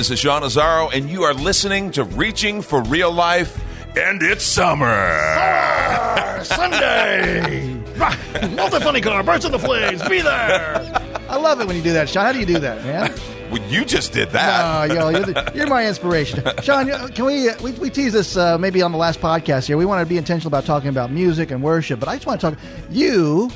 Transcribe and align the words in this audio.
This 0.00 0.10
is 0.10 0.20
Sean 0.20 0.40
Azaro, 0.40 0.90
and 0.94 1.10
you 1.10 1.24
are 1.24 1.34
listening 1.34 1.90
to 1.90 2.04
Reaching 2.04 2.62
for 2.62 2.82
Real 2.84 3.12
Life, 3.12 3.62
and 3.98 4.22
it's 4.22 4.42
summer. 4.42 4.88
Sunday. 6.42 7.74
Multi 8.56 8.80
funny 8.80 9.02
car, 9.02 9.22
burst 9.22 9.44
of 9.44 9.52
the 9.52 9.58
flames, 9.58 10.02
be 10.08 10.22
there. 10.22 10.76
I 11.28 11.36
love 11.36 11.60
it 11.60 11.66
when 11.66 11.76
you 11.76 11.82
do 11.82 11.92
that, 11.92 12.08
Sean. 12.08 12.24
How 12.24 12.32
do 12.32 12.40
you 12.40 12.46
do 12.46 12.58
that, 12.60 12.82
man? 12.82 13.14
Well, 13.50 13.60
you 13.64 13.84
just 13.84 14.12
did 14.12 14.30
that. 14.30 14.88
No, 14.88 14.94
yo, 14.94 15.08
you're, 15.08 15.22
the, 15.22 15.52
you're 15.56 15.66
my 15.66 15.84
inspiration, 15.84 16.44
Sean. 16.62 16.86
Can 17.10 17.24
we 17.24 17.48
uh, 17.48 17.60
we, 17.60 17.72
we 17.72 17.90
tease 17.90 18.12
this 18.12 18.36
uh, 18.36 18.56
maybe 18.56 18.80
on 18.80 18.92
the 18.92 18.98
last 18.98 19.20
podcast 19.20 19.66
here? 19.66 19.76
We 19.76 19.84
want 19.84 20.06
to 20.06 20.08
be 20.08 20.16
intentional 20.16 20.46
about 20.46 20.66
talking 20.66 20.88
about 20.88 21.10
music 21.10 21.50
and 21.50 21.60
worship, 21.60 21.98
but 21.98 22.08
I 22.08 22.14
just 22.14 22.28
want 22.28 22.40
to 22.40 22.50
talk. 22.52 22.58
You 22.90 23.50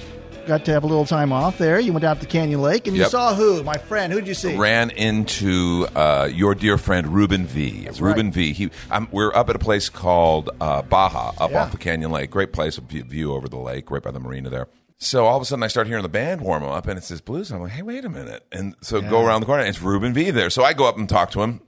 got 0.47 0.65
to 0.67 0.73
have 0.73 0.85
a 0.85 0.87
little 0.87 1.05
time 1.07 1.33
off 1.33 1.59
there. 1.59 1.79
You 1.81 1.93
went 1.93 2.05
out 2.05 2.21
to 2.21 2.27
Canyon 2.27 2.61
Lake 2.63 2.87
and 2.87 2.97
you 2.97 3.05
saw 3.07 3.35
who? 3.35 3.63
My 3.63 3.77
friend. 3.79 4.13
Who 4.13 4.21
did 4.21 4.29
you 4.29 4.35
see? 4.35 4.57
Ran 4.57 4.91
into 4.91 5.87
uh, 5.95 6.29
your 6.33 6.55
dear 6.55 6.79
friend 6.79 7.09
Ruben 7.15 7.47
V. 7.47 7.89
Ruben 7.99 8.27
right. 8.27 8.35
V. 8.35 8.53
He, 8.53 8.71
I'm, 8.91 9.09
we're 9.11 9.35
up 9.35 9.49
at 9.49 9.57
a 9.57 9.59
place 9.59 9.89
called 9.89 10.51
uh, 10.61 10.83
Baja, 10.83 11.33
up 11.39 11.51
Yeah. 11.51 11.63
off 11.63 11.73
the 11.73 11.79
Canyon 11.79 12.11
Lake. 12.11 12.31
Great 12.31 12.53
place, 12.53 12.79
a 12.79 12.81
view 12.81 13.05
view 13.05 13.33
over 13.33 13.49
the 13.49 13.59
lake, 13.59 13.91
right 13.91 14.03
by 14.03 14.11
the 14.11 14.21
marina 14.21 14.51
there. 14.51 14.69
So 14.99 15.27
all 15.27 15.37
of 15.37 15.43
a 15.43 15.45
sudden, 15.45 15.63
I 15.63 15.67
start 15.67 15.87
hearing 15.87 16.03
the 16.03 16.09
band 16.09 16.41
warm 16.41 16.63
up, 16.63 16.87
and 16.87 16.97
it's 16.97 17.09
this 17.09 17.21
blues. 17.21 17.51
I'm 17.51 17.61
like, 17.61 17.73
"Hey, 17.73 17.83
wait 17.83 18.05
a 18.05 18.09
minute!" 18.09 18.47
And 18.53 18.75
so 18.81 19.01
go 19.01 19.25
around 19.27 19.41
the 19.41 19.47
corner, 19.47 19.63
and 19.63 19.69
it's 19.69 19.83
Ruben 19.83 20.15
V. 20.15 20.31
there. 20.31 20.51
So 20.51 20.63
I 20.65 20.73
go 20.73 20.87
up 20.87 20.97
and 20.97 21.09
talk 21.09 21.31
to 21.33 21.43
him. 21.43 21.61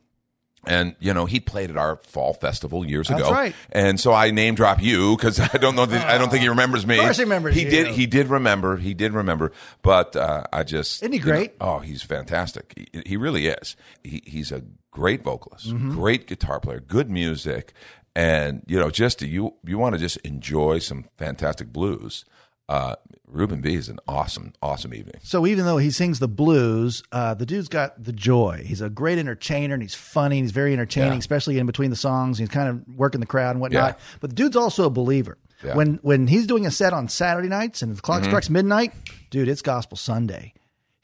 And 0.67 0.97
you 0.99 1.15
know 1.15 1.27
he 1.27 1.39
played 1.41 1.71
at 1.71 1.77
our 1.77 1.97
fall 2.03 2.35
festival 2.35 2.85
years 2.85 3.09
That's 3.09 3.21
ago, 3.21 3.31
right. 3.31 3.55
and 3.71 4.01
so 4.01 4.13
I 4.13 4.31
name 4.33 4.55
drop 4.57 4.83
you 4.83 5.17
because 5.17 5.39
I 5.55 5.59
don't 5.59 5.77
know. 5.77 5.87
That, 5.87 6.09
I 6.09 6.19
don't 6.19 6.29
think 6.31 6.43
he 6.43 6.49
remembers 6.49 6.87
me. 6.87 6.97
Of 6.99 7.05
course 7.05 7.17
he 7.19 7.23
remembers 7.25 7.55
He 7.55 7.63
you. 7.63 7.71
did. 7.71 7.87
He 7.89 8.07
did 8.07 8.29
remember. 8.29 8.77
He 8.77 8.93
did 8.93 9.13
remember. 9.13 9.53
But 9.83 10.17
uh, 10.17 10.45
I 10.53 10.65
just 10.65 11.03
Isn't 11.03 11.13
he 11.13 11.19
you 11.21 11.25
know, 11.25 11.31
great? 11.33 11.53
oh, 11.61 11.79
he's 11.79 12.03
fantastic. 12.03 12.75
He, 12.93 13.03
he 13.07 13.17
really 13.17 13.47
is. 13.47 13.77
He, 14.03 14.23
he's 14.27 14.51
a 14.51 14.63
great 14.91 15.23
vocalist, 15.23 15.69
Mm-hmm. 15.69 15.93
great 15.93 16.27
guitar 16.27 16.59
player, 16.59 16.81
good 16.81 17.09
music, 17.11 17.73
and 18.15 18.63
you 18.67 18.79
know, 18.79 18.91
just 18.91 19.23
you 19.23 19.55
you 19.65 19.79
want 19.79 19.95
to 19.95 20.01
just 20.01 20.17
enjoy 20.19 20.79
some 20.81 21.05
fantastic 21.17 21.73
blues. 21.73 22.25
Uh, 22.69 22.97
Ruben 23.29 23.61
V 23.63 23.75
is 23.75 23.89
an 23.89 23.99
awesome, 24.09 24.53
awesome 24.63 24.95
evening. 24.95 25.17
So 25.23 25.47
even 25.47 25.65
though 25.65 25.77
he 25.79 25.91
sings 25.91 26.19
the 26.21 26.29
blues, 26.29 27.03
uh, 27.13 27.35
the 27.35 27.47
dude's 27.47 27.69
got 27.69 28.03
the 28.03 28.13
joy. 28.13 28.63
He's 28.67 28.81
a 28.81 28.89
great 28.89 29.19
entertainer 29.19 29.75
and 29.75 29.83
he's 29.83 29.95
funny 29.95 30.39
and 30.39 30.45
he's 30.45 30.53
very 30.53 30.73
entertaining, 30.73 31.13
Yeah. 31.15 31.19
especially 31.19 31.59
in 31.59 31.67
between 31.67 31.91
the 31.91 31.97
songs. 31.97 32.39
He's 32.39 32.49
kind 32.49 32.69
of 32.69 32.83
working 32.97 33.21
the 33.21 33.27
crowd 33.27 33.51
and 33.51 33.61
whatnot. 33.61 33.99
Yeah. 33.99 34.05
But 34.21 34.31
the 34.31 34.37
dude's 34.37 34.57
also 34.57 34.85
a 34.85 34.91
believer. 34.91 35.39
Yeah. 35.63 35.71
Mm-hmm. 35.71 35.77
When 35.77 35.95
when 36.03 36.27
he's 36.29 36.47
doing 36.47 36.67
a 36.67 36.71
set 36.71 36.93
on 36.93 37.09
Saturday 37.09 37.49
nights 37.49 37.83
and 37.83 37.97
the 37.97 38.01
clock 38.03 38.25
strikes 38.25 38.51
midnight, 38.51 38.93
dude, 39.31 39.49
it's 39.49 39.63
Gospel 39.63 39.97
Sunday. 39.97 40.53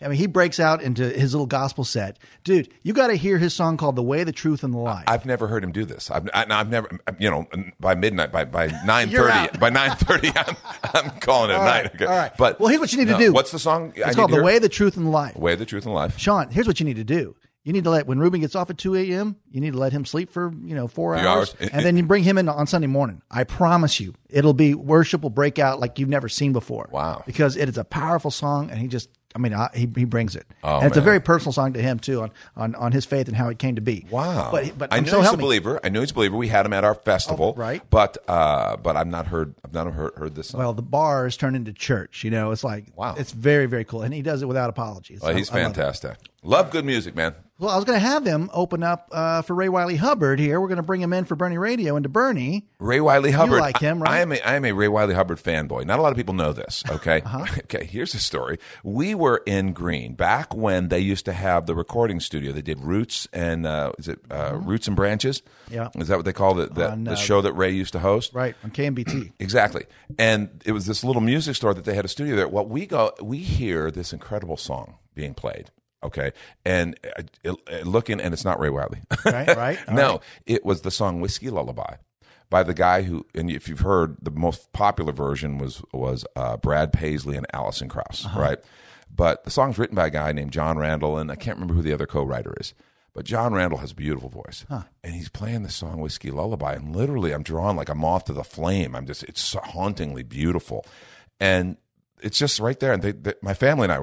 I 0.05 0.08
mean, 0.08 0.19
he 0.19 0.27
breaks 0.27 0.61
out 0.61 0.83
into 0.83 1.08
his 1.08 1.34
little 1.34 1.47
gospel 1.47 1.84
set. 1.84 2.19
Dude, 2.45 2.72
you 2.83 2.92
got 2.92 3.08
to 3.08 3.14
hear 3.14 3.39
his 3.39 3.55
song 3.55 3.77
called 3.77 3.96
"The 3.96 4.02
Way, 4.02 4.24
the 4.24 4.33
Truth, 4.33 4.64
and 4.64 4.73
the 4.73 4.79
Life." 4.79 5.05
I've 5.07 5.27
never 5.27 5.48
heard 5.48 5.64
him 5.64 5.73
do 5.73 5.85
this. 5.85 6.11
I've, 6.11 6.29
I, 6.35 6.46
I've 6.48 6.70
never, 6.70 6.98
you 7.18 7.30
know, 7.30 7.46
by 7.80 7.95
midnight, 7.95 8.33
by 8.33 8.45
by 8.45 8.67
nine 8.85 9.11
thirty, 9.11 9.58
by 9.58 9.70
nine 9.70 9.96
thirty, 9.96 10.30
I'm, 10.36 10.57
I'm 10.95 11.11
calling 11.20 11.51
it 11.51 11.55
All 11.55 11.64
night. 11.64 11.95
Okay. 11.95 12.05
all 12.05 12.17
right. 12.17 12.36
But 12.36 12.61
Well, 12.61 12.68
here's 12.68 12.80
what 12.80 12.92
you 12.92 12.98
need 12.98 13.08
to 13.08 13.18
do. 13.18 13.33
What's 13.33 13.52
the 13.52 13.58
song? 13.58 13.92
It's 13.96 14.07
need 14.07 14.17
called 14.17 14.30
"The? 14.33 14.42
Way, 14.42 14.58
the 14.58 14.68
Truth, 14.68 14.96
and 14.96 15.07
the 15.07 15.11
Life." 15.11 15.36
Way, 15.36 15.55
the 15.55 15.67
truth, 15.67 15.85
and 15.85 15.92
the 15.92 15.96
life. 15.96 16.18
Sean, 16.18 16.51
here's 16.51 16.67
what 16.67 16.80
you 16.80 16.86
need 16.86 16.96
to 16.96 17.05
do. 17.05 17.36
You 17.64 17.73
need 17.73 17.85
to 17.85 17.91
let 17.91 18.08
when 18.08 18.18
Ruben 18.18 18.41
gets 18.41 18.57
off 18.57 18.70
at 18.70 18.79
two 18.79 18.96
a.m. 18.96 19.36
You 19.51 19.61
need 19.61 19.74
to 19.74 19.79
let 19.79 19.92
him 19.92 20.05
sleep 20.05 20.33
for 20.33 20.52
you 20.64 20.74
know 20.74 20.89
four 20.89 21.14
hours, 21.14 21.55
hours. 21.61 21.70
and 21.73 21.86
then 21.86 21.96
you 21.96 22.02
bring 22.02 22.24
him 22.24 22.36
in 22.36 22.48
on 22.48 22.67
Sunday 22.67 22.89
morning. 22.89 23.23
I 23.30 23.45
promise 23.45 24.01
you, 24.01 24.14
it'll 24.29 24.52
be 24.52 24.74
worship 24.74 25.23
will 25.23 25.30
break 25.30 25.61
out 25.61 25.79
like 25.79 26.01
you've 26.01 26.08
never 26.08 26.29
seen 26.29 26.52
before. 26.52 26.89
Wow. 26.91 27.23
Because 27.24 27.57
it 27.57 27.68
is 27.68 27.79
a 27.79 27.85
powerful 27.85 28.30
song, 28.33 28.70
and 28.70 28.80
he 28.80 28.89
just. 28.89 29.08
I 29.35 29.39
mean, 29.39 29.55
I, 29.55 29.70
he 29.75 29.89
he 29.97 30.05
brings 30.05 30.37
it, 30.37 30.47
Oh, 30.63 30.79
and 30.79 30.87
it's 30.89 30.97
a 30.97 31.01
very 31.01 31.20
personal 31.20 31.53
song 31.53 31.73
to 31.73 31.81
him 31.83 31.98
too, 31.98 32.23
on, 32.23 32.31
on, 32.57 32.75
on 32.75 32.93
his 32.93 33.05
faith 33.05 33.29
and 33.29 33.37
how 33.37 33.48
it 33.48 33.59
came 33.59 33.77
to 33.77 33.81
be. 33.81 34.07
Wow. 34.11 34.51
But 34.53 34.77
but 34.77 34.93
I 34.93 34.98
I'm 34.98 35.05
know 35.05 35.11
so 35.13 35.20
he's 35.23 35.31
a 35.33 35.37
me. 35.37 35.43
believer. 35.43 35.81
I 35.83 35.89
know 35.89 36.01
he's 36.01 36.11
a 36.11 36.15
believer. 36.15 36.37
We 36.37 36.48
had 36.48 36.67
him 36.67 36.73
at 36.73 36.85
our 36.85 36.95
festival, 36.95 37.55
Oh, 37.57 37.61
right. 37.61 37.83
But 37.91 38.19
uh, 38.29 38.77
but 38.77 38.97
I've 38.97 39.07
not 39.07 39.27
heard. 39.29 39.55
I've 39.65 39.73
not 39.75 39.92
heard, 39.92 40.15
heard 40.17 40.35
this 40.35 40.48
song. 40.48 40.61
Well, 40.61 40.73
the 40.75 40.83
bar 40.83 41.25
has 41.25 41.37
turned 41.37 41.57
into 41.57 41.73
church. 41.73 42.25
You 42.25 42.31
know, 42.31 42.51
it's 42.51 42.65
like 42.65 42.87
Wow. 42.95 43.15
it's 43.17 43.33
very 43.33 43.67
very 43.67 43.85
cool, 43.85 44.03
and 44.03 44.13
he 44.13 44.23
does 44.23 44.42
it 44.42 44.47
without 44.47 44.69
apologies. 44.71 45.21
Well, 45.23 45.35
he's 45.35 45.51
I- 45.51 45.61
I 45.61 45.63
love 45.65 45.75
fantastic. 45.75 46.17
Love 46.42 46.71
good 46.71 46.85
music, 46.85 47.15
man. 47.15 47.35
Well, 47.62 47.70
I 47.70 47.77
was 47.77 47.84
going 47.84 48.00
to 48.00 48.05
have 48.05 48.27
him 48.27 48.50
open 48.52 48.83
up 48.83 49.08
uh, 49.12 49.42
for 49.42 49.55
Ray 49.55 49.68
Wylie 49.68 49.95
Hubbard 49.95 50.40
here. 50.40 50.61
We're 50.61 50.67
going 50.67 50.78
to 50.78 50.83
bring 50.83 51.00
him 51.00 51.12
in 51.12 51.24
for 51.24 51.36
Boerne 51.36 51.56
Radio 51.61 51.95
and 51.95 52.02
to 52.02 52.08
Boerne. 52.08 52.64
Ray 52.80 53.00
Wylie 53.00 53.30
Hubbard. 53.30 53.55
You 53.55 53.61
like 53.61 53.78
him, 53.78 54.02
I, 54.02 54.05
right? 54.05 54.11
I 54.11 54.18
am 54.18 54.33
a, 54.33 54.40
I 54.40 54.55
am 54.56 54.64
a 54.64 54.73
Ray 54.73 54.89
Wylie 54.89 55.14
Hubbard 55.14 55.39
fanboy. 55.39 55.86
Not 55.86 56.00
a 56.00 56.02
lot 56.02 56.11
of 56.11 56.17
people 56.17 56.34
know 56.34 56.52
this. 56.52 56.83
Okay. 56.92 57.23
Uh-huh. 57.24 57.46
Okay. 57.62 57.84
Here's 57.84 58.12
the 58.12 58.18
story. 58.18 58.58
We 58.83 59.14
were 59.14 59.42
in 59.46 59.74
Gruene 59.74 60.17
back 60.17 60.55
when 60.56 60.89
they 60.89 60.98
used 60.98 61.24
to 61.27 61.33
have 61.33 61.67
the 61.67 61.74
recording 61.77 62.18
studio. 62.18 62.50
They 62.50 62.62
did 62.62 62.80
Roots 62.80 63.28
and 63.33 63.64
uh, 63.64 63.92
is 63.96 64.08
it 64.08 64.18
uh, 64.29 64.56
Roots 64.56 64.89
and 64.89 64.96
Branches? 64.96 65.42
Yeah. 65.70 65.89
Is 65.96 66.08
that 66.08 66.17
what 66.17 66.24
they 66.24 66.33
call 66.33 66.58
it? 66.58 66.74
The, 66.74 66.90
On, 66.90 67.05
the 67.05 67.12
uh, 67.12 67.17
show 67.17 67.40
that 67.42 67.52
Ray 67.52 67.70
used 67.70 67.92
to 67.92 68.00
host. 68.00 68.34
Right 68.34 68.56
on 68.64 68.73
KNBT. 68.73 69.33
Exactly. 69.39 69.86
And 70.18 70.62
it 70.64 70.73
was 70.73 70.86
this 70.86 71.05
little 71.05 71.23
music 71.23 71.55
store 71.55 71.74
that 71.74 71.84
they 71.84 71.94
had 71.94 72.05
a 72.05 72.08
studio 72.08 72.34
there. 72.34 72.48
Well, 72.48 72.67
we 72.67 72.86
go, 72.86 73.12
we 73.23 73.39
hear 73.39 73.92
this 73.92 74.12
incredible 74.12 74.56
song 74.56 74.96
being 75.14 75.34
played. 75.34 75.70
Okay. 76.02 76.33
And 76.64 76.98
uh, 77.17 77.52
looking, 77.85 78.20
and 78.20 78.33
it's 78.35 78.45
not 78.45 78.58
Ray 78.61 78.70
Wylie. 78.70 79.02
Right, 79.24 79.57
right. 79.57 79.79
No, 79.90 80.11
right. 80.13 80.20
it 80.46 80.64
was 80.64 80.83
the 80.83 80.90
song 80.90 81.20
Whiskey 81.20 81.51
Lullaby 81.51 81.96
by 82.51 82.63
the 82.63 82.74
guy 82.74 83.02
who, 83.02 83.24
and 83.35 83.51
if 83.51 83.68
you've 83.68 83.80
heard, 83.80 84.17
the 84.20 84.30
most 84.30 84.73
popular 84.73 85.12
version 85.12 85.58
was, 85.58 85.83
was 85.92 86.24
uh, 86.36 86.57
Brad 86.58 86.92
Paisley 86.92 87.36
and 87.36 87.46
Alison 87.55 87.89
Krauss, 87.89 88.27
Uh-huh. 88.27 88.41
right? 88.41 88.58
But 89.14 89.45
the 89.45 89.51
song's 89.51 89.79
written 89.79 89.95
by 89.96 90.07
a 90.07 90.11
guy 90.11 90.33
named 90.33 90.52
Jon 90.52 90.79
Randall, 90.79 91.18
and 91.18 91.30
I 91.30 91.35
can't 91.36 91.57
remember 91.57 91.74
who 91.74 91.83
the 91.83 91.92
other 91.92 92.07
co 92.07 92.23
writer 92.24 92.55
is. 92.58 92.73
But 93.14 93.27
Jon 93.27 93.52
Randall 93.52 93.79
has 93.80 93.92
a 93.92 93.95
beautiful 93.95 94.30
voice, 94.30 94.64
and 94.70 95.14
he's 95.14 95.29
playing 95.29 95.64
the 95.64 95.70
song 95.70 96.01
"Whiskey 96.01 96.30
Lullaby," 96.30 96.73
and 96.73 96.96
literally, 96.96 97.33
I'm 97.33 97.42
drawn 97.42 97.77
like 97.77 97.91
a 97.91 97.95
moth 97.95 98.24
to 98.24 98.33
the 98.33 98.42
flame. 98.42 98.95
I'm 98.96 99.05
just, 99.07 99.23
it's 99.24 99.52
hauntingly 99.52 100.23
beautiful, 100.23 100.86
and 101.39 101.77
it's 102.23 102.39
just 102.39 102.58
right 102.58 102.80
there. 102.80 102.95
And 102.95 103.02
they, 103.02 103.12
they, 103.12 103.35
my 103.42 103.52
family 103.52 103.85
and 103.85 103.92
I, 103.92 103.98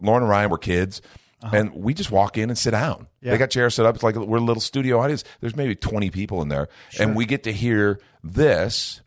Lauren 0.00 0.24
and 0.24 0.28
Ryan, 0.30 0.50
were 0.50 0.58
kids, 0.58 1.00
Uh-huh. 1.42 1.56
and 1.56 1.74
we 1.74 1.94
just 1.94 2.10
walk 2.10 2.36
in 2.36 2.50
and 2.50 2.58
sit 2.58 2.72
down. 2.72 3.06
Yeah. 3.20 3.30
They 3.32 3.38
got 3.38 3.50
chairs 3.50 3.74
set 3.76 3.86
up. 3.86 3.94
It's 3.94 4.02
like 4.02 4.16
we're 4.16 4.38
a 4.38 4.40
little 4.40 4.60
studio 4.60 4.98
audience. 5.00 5.22
There's 5.40 5.54
maybe 5.54 5.76
20 5.76 6.10
people 6.10 6.42
in 6.42 6.48
there, 6.48 6.68
and 6.98 7.14
we 7.14 7.26
get 7.26 7.44
to 7.44 7.52
hear 7.52 8.00
this, 8.24 9.02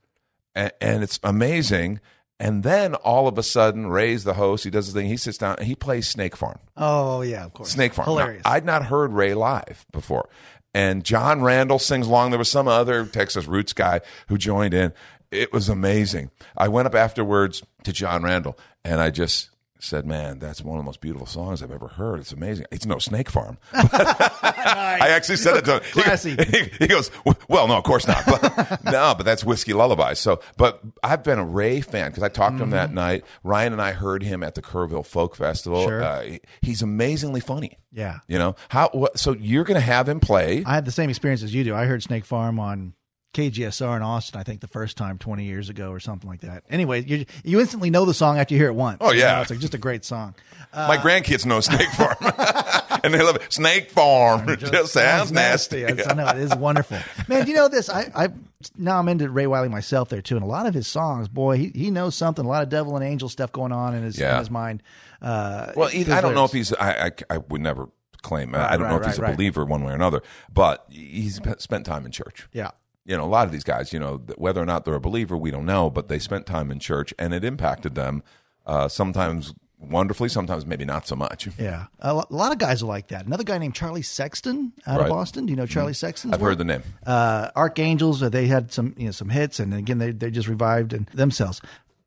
and, 0.56 0.72
and 0.80 1.04
it's 1.04 1.20
amazing. 1.24 2.00
And 2.40 2.64
then 2.64 2.96
all 2.96 3.28
of 3.28 3.38
a 3.38 3.44
sudden, 3.44 3.86
Ray's 3.88 4.24
the 4.24 4.34
host. 4.34 4.64
He 4.64 4.72
does 4.72 4.88
his 4.88 4.96
thing. 4.96 5.08
He 5.08 5.16
sits 5.18 5.38
down 5.38 5.58
and 5.60 5.68
he 5.68 5.76
plays 5.76 6.08
Snake 6.08 6.36
Farm. 6.36 6.58
Oh 6.76 7.22
yeah, 7.22 7.46
of 7.46 7.54
course. 7.54 7.70
Snake 7.70 7.94
Farm. 7.94 8.08
Now, 8.08 8.14
Hilarious. 8.14 8.42
I'd 8.46 8.66
not 8.66 8.86
heard 8.86 9.14
Ray 9.14 9.36
live 9.36 9.86
before. 9.92 10.28
And 10.74 11.04
Jon 11.04 11.44
Randall 11.44 11.78
sings 11.78 12.08
along. 12.08 12.32
There 12.32 12.40
was 12.40 12.50
some 12.50 12.68
other 12.68 13.06
Texas 13.06 13.46
Roots 13.46 13.74
guy 13.74 14.02
who 14.28 14.40
joined 14.40 14.74
in. 14.74 14.92
It 15.30 15.54
was 15.54 15.70
amazing. 15.70 16.32
I 16.58 16.68
went 16.68 16.88
up 16.88 16.96
afterwards 16.96 17.62
to 17.84 17.94
Jon 17.94 18.24
Randall 18.24 18.58
and 18.84 19.00
I 19.00 19.12
just 19.12 19.51
said, 19.84 20.06
Man, 20.06 20.40
that's 20.40 20.62
one 20.62 20.78
of 20.78 20.84
the 20.84 20.86
most 20.86 21.02
beautiful 21.02 21.28
songs 21.28 21.62
I've 21.62 21.72
ever 21.72 21.88
heard. 21.88 22.20
It's 22.20 22.32
amazing. 22.32 22.66
It's 22.72 22.86
no 22.86 23.00
Snake 23.00 23.30
Farm. 23.30 23.58
I 23.74 25.08
actually 25.10 25.38
said 25.38 25.58
it 25.58 25.66
to 25.66 25.78
him. 25.78 25.84
He- 25.94 26.02
Classy. 26.02 26.36
He, 26.36 26.64
he 26.80 26.88
goes, 26.88 27.12
Well, 27.48 27.68
no, 27.68 27.78
of 27.78 27.84
course 27.84 28.08
not. 28.08 28.24
But, 28.26 28.84
no, 28.86 29.14
but 29.18 29.24
that's 29.24 29.44
Whiskey 29.44 29.74
Lullaby. 29.74 30.14
So, 30.14 30.42
but 30.58 30.82
I've 31.04 31.24
been 31.24 31.40
a 31.40 31.46
Ray 31.46 31.82
fan 31.82 32.12
because 32.12 32.24
I 32.24 32.30
talked 32.30 32.58
to 32.58 32.64
him 32.64 32.70
that 32.72 32.94
night. 32.94 33.26
Ryan 33.44 33.74
and 33.74 33.82
I 33.82 33.92
heard 33.92 34.24
him 34.24 34.44
at 34.44 34.56
the 34.56 34.62
Kerrville 34.62 35.06
Folk 35.06 35.36
Festival. 35.36 35.84
Sure. 35.84 36.04
Uh, 36.04 36.38
he's 36.62 36.82
amazingly 36.82 37.42
funny. 37.42 37.78
Yeah. 37.92 38.20
You 38.28 38.38
know 38.38 38.56
how? 38.70 38.90
What, 38.94 39.20
so 39.20 39.34
you're 39.34 39.64
going 39.64 39.80
to 39.80 39.86
have 39.86 40.08
him 40.08 40.20
play? 40.20 40.64
I 40.66 40.76
had 40.76 40.86
the 40.86 40.92
same 40.92 41.10
experience 41.10 41.44
as 41.44 41.54
you 41.54 41.64
do. 41.64 41.76
I 41.76 41.86
heard 41.86 42.04
Snake 42.04 42.26
Farm 42.26 42.60
on 42.60 42.94
KGSR 43.34 43.96
in 43.98 44.02
Austin. 44.04 44.40
I 44.40 44.44
think 44.44 44.62
the 44.62 44.68
first 44.68 44.98
time 44.98 45.18
twenty 45.18 45.46
years 45.46 45.70
ago 45.70 45.90
or 45.92 46.00
something 46.00 46.30
like 46.30 46.42
that. 46.42 46.64
Anyway, 46.70 47.04
you 47.04 47.26
you 47.44 47.60
instantly 47.60 47.90
know 47.90 48.06
the 48.06 48.14
song 48.14 48.38
after 48.38 48.54
you 48.54 48.60
hear 48.60 48.70
it 48.70 48.74
once. 48.76 48.98
Oh, 49.02 49.12
You 49.12 49.22
yeah. 49.22 49.36
know, 49.36 49.42
it's 49.42 49.50
like 49.52 49.60
just 49.60 49.74
a 49.74 49.78
great 49.78 50.04
song. 50.04 50.36
My 50.74 50.98
grandkids 50.98 51.46
know 51.46 51.60
Snake 51.60 51.90
Farm. 51.92 52.16
and 53.04 53.14
they 53.14 53.22
love 53.22 53.36
it. 53.38 53.52
Snake 53.52 53.90
Farm. 53.92 54.48
Just, 54.58 54.94
sounds 54.94 55.32
nasty. 55.32 55.80
Yes, 55.80 56.08
I 56.08 56.14
know 56.14 56.28
it 56.28 56.38
is 56.38 56.56
wonderful, 56.58 56.98
man. 57.28 57.46
Do 57.46 57.52
you 57.52 57.58
know 57.58 57.68
this? 57.68 57.90
I, 57.90 58.12
I 58.16 58.30
now 58.78 59.00
I'm 59.00 59.08
into 59.10 59.30
Ray 59.30 59.48
Wylie 59.48 59.70
myself 59.70 60.10
there 60.10 60.22
too, 60.22 60.36
and 60.36 60.44
a 60.44 60.48
lot 60.48 60.66
of 60.66 60.74
his 60.74 60.88
songs, 60.88 61.28
boy, 61.28 61.58
he, 61.58 61.72
he 61.74 61.92
knows 61.92 62.16
something. 62.16 62.46
A 62.46 62.48
lot 62.48 62.64
of 62.64 62.70
devil 62.70 62.96
and 62.96 63.06
angel 63.06 63.30
stuff 63.30 63.52
going 63.52 63.72
on 63.72 63.96
in 63.96 64.04
his 64.04 64.20
in 64.20 64.38
his 64.38 64.50
mind. 64.52 64.84
Uh, 65.22 65.72
Well, 65.76 65.90
he, 65.90 66.10
I 66.12 66.22
don't 66.22 66.36
know 66.36 66.46
if 66.46 66.52
he's. 66.52 66.74
I, 66.74 67.08
I, 67.08 67.12
I 67.30 67.38
would 67.38 67.62
never 67.62 67.90
claim. 68.22 68.54
I 68.56 68.72
don't 68.78 68.82
right, 68.82 68.92
know 68.92 68.98
if 69.00 69.06
he's 69.06 69.18
a 69.20 69.22
right. 69.24 69.36
believer 69.36 69.66
one 69.66 69.84
way 69.84 69.92
or 69.92 69.96
another, 69.96 70.22
but 70.54 70.86
he's 70.90 71.40
spent 71.58 71.86
time 71.86 72.06
in 72.06 72.12
church. 72.12 72.48
Yeah. 72.54 72.72
You 73.06 73.18
know, 73.18 73.24
a 73.24 73.28
lot 73.28 73.46
of 73.48 73.52
these 73.52 73.64
guys, 73.64 73.92
you 73.94 74.00
know, 74.00 74.18
whether 74.38 74.62
or 74.62 74.66
not 74.66 74.86
they're 74.86 74.94
a 74.96 75.00
believer, 75.00 75.36
we 75.36 75.50
don't 75.52 75.66
know, 75.66 75.90
but 75.90 76.08
they 76.08 76.20
spent 76.20 76.46
time 76.46 76.70
in 76.72 76.80
church, 76.80 77.14
and 77.18 77.34
it 77.34 77.44
impacted 77.44 77.96
them. 77.96 78.22
Uh, 78.66 78.88
sometimes 78.88 79.54
wonderfully, 79.80 80.30
sometimes 80.30 80.68
maybe 80.68 80.86
not 80.86 81.08
so 81.08 81.16
much. 81.16 81.48
Yeah, 81.58 81.88
a 82.00 82.14
lot 82.14 82.52
of 82.52 82.60
guys 82.60 82.84
are 82.84 82.86
like 82.86 83.08
that. 83.08 83.26
Another 83.26 83.44
guy 83.44 83.58
named 83.58 83.74
Charlie 83.74 84.04
Sexton 84.04 84.74
out 84.86 85.00
Right. 85.00 85.06
of 85.06 85.10
Boston. 85.10 85.48
Do 85.48 85.52
you 85.52 85.58
know 85.58 85.66
Charlie 85.66 85.94
Sexton? 85.96 86.32
I've 86.32 86.42
heard 86.42 86.60
the 86.60 86.64
name. 86.64 86.84
uh, 87.04 87.50
Arc 87.56 87.80
Angels. 87.80 88.22
uh, 88.22 88.30
They 88.30 88.46
had 88.46 88.72
some 88.72 88.94
you 88.98 89.06
know 89.06 89.12
some 89.12 89.30
hits, 89.30 89.60
and 89.60 89.74
again 89.74 89.98
they 89.98 90.12
they 90.12 90.30
just 90.30 90.48
revived 90.48 90.94
and 90.94 91.08
themselves. 91.08 91.60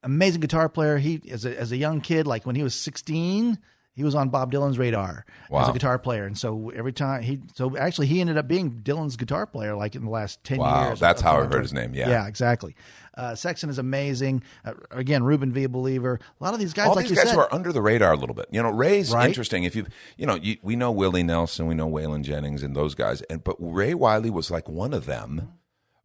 Amazing 0.05 0.43
guitar 0.43 0.69
player. 0.69 0.99
He 0.99 1.21
as 1.33 1.45
a 1.45 1.59
as 1.59 1.73
a 1.73 1.77
young 1.77 2.01
kid, 2.01 2.29
like 2.29 2.47
when 2.47 2.55
he 2.55 2.63
was 2.63 2.75
sixteen, 2.77 3.59
he 3.95 4.03
was 4.05 4.15
on 4.15 4.29
Bob 4.29 4.53
Dylan's 4.53 4.77
radar 4.79 5.25
as 5.53 5.69
a 5.69 5.73
guitar 5.73 5.99
player, 5.99 6.25
and 6.25 6.37
so 6.37 6.71
every 6.75 6.93
time 6.93 7.23
he 7.23 7.41
so 7.55 7.77
actually 7.77 8.09
he 8.09 8.21
ended 8.21 8.37
up 8.37 8.47
being 8.49 8.81
Dylan's 8.83 9.17
guitar 9.17 9.47
player 9.47 9.75
like 9.77 9.95
in 9.95 10.05
the 10.05 10.11
last 10.11 10.43
ten 10.45 10.59
Wow, 10.59 10.89
years. 10.89 11.01
that's 11.01 11.23
how 11.23 11.37
I 11.41 11.45
heard 11.45 11.63
his 11.63 11.73
name, 11.73 11.95
yeah. 11.95 12.09
yeah, 12.09 12.27
exactly. 12.27 12.75
Uh, 13.17 13.35
Sexton 13.37 13.71
is 13.71 13.79
amazing. 13.79 14.43
Uh, 14.65 14.73
again, 14.91 15.23
Ruben 15.23 15.53
V. 15.53 15.63
a 15.65 15.69
believer. 15.69 16.19
A 16.41 16.45
lot 16.45 16.53
of 16.53 16.59
these 16.59 16.73
guys, 16.73 16.89
All 16.89 16.97
like 16.97 17.07
these 17.07 17.17
guys 17.17 17.29
said, 17.29 17.35
who 17.35 17.41
are 17.41 17.55
under 17.55 17.73
the 17.73 17.81
radar 17.81 18.13
a 18.13 18.17
little 18.17 18.35
bit. 18.35 18.49
You 18.51 18.61
know, 18.61 18.71
Ray's 18.73 19.13
Right. 19.13 19.29
interesting. 19.29 19.63
If 19.63 19.77
you, 19.77 19.87
you 20.17 20.27
know, 20.27 20.35
you, 20.35 20.57
we 20.63 20.75
know 20.75 20.91
Willie 20.91 21.23
Nelson, 21.23 21.69
we 21.69 21.77
know 21.77 21.89
Waylon 21.89 22.25
Jennings, 22.25 22.65
and 22.65 22.75
those 22.75 22.97
guys, 22.97 23.23
and 23.23 23.45
but 23.45 23.55
Ray 23.61 23.95
Wylie 23.95 24.31
was 24.31 24.51
like 24.51 24.69
one 24.69 24.93
of 24.93 25.07
them. 25.07 25.53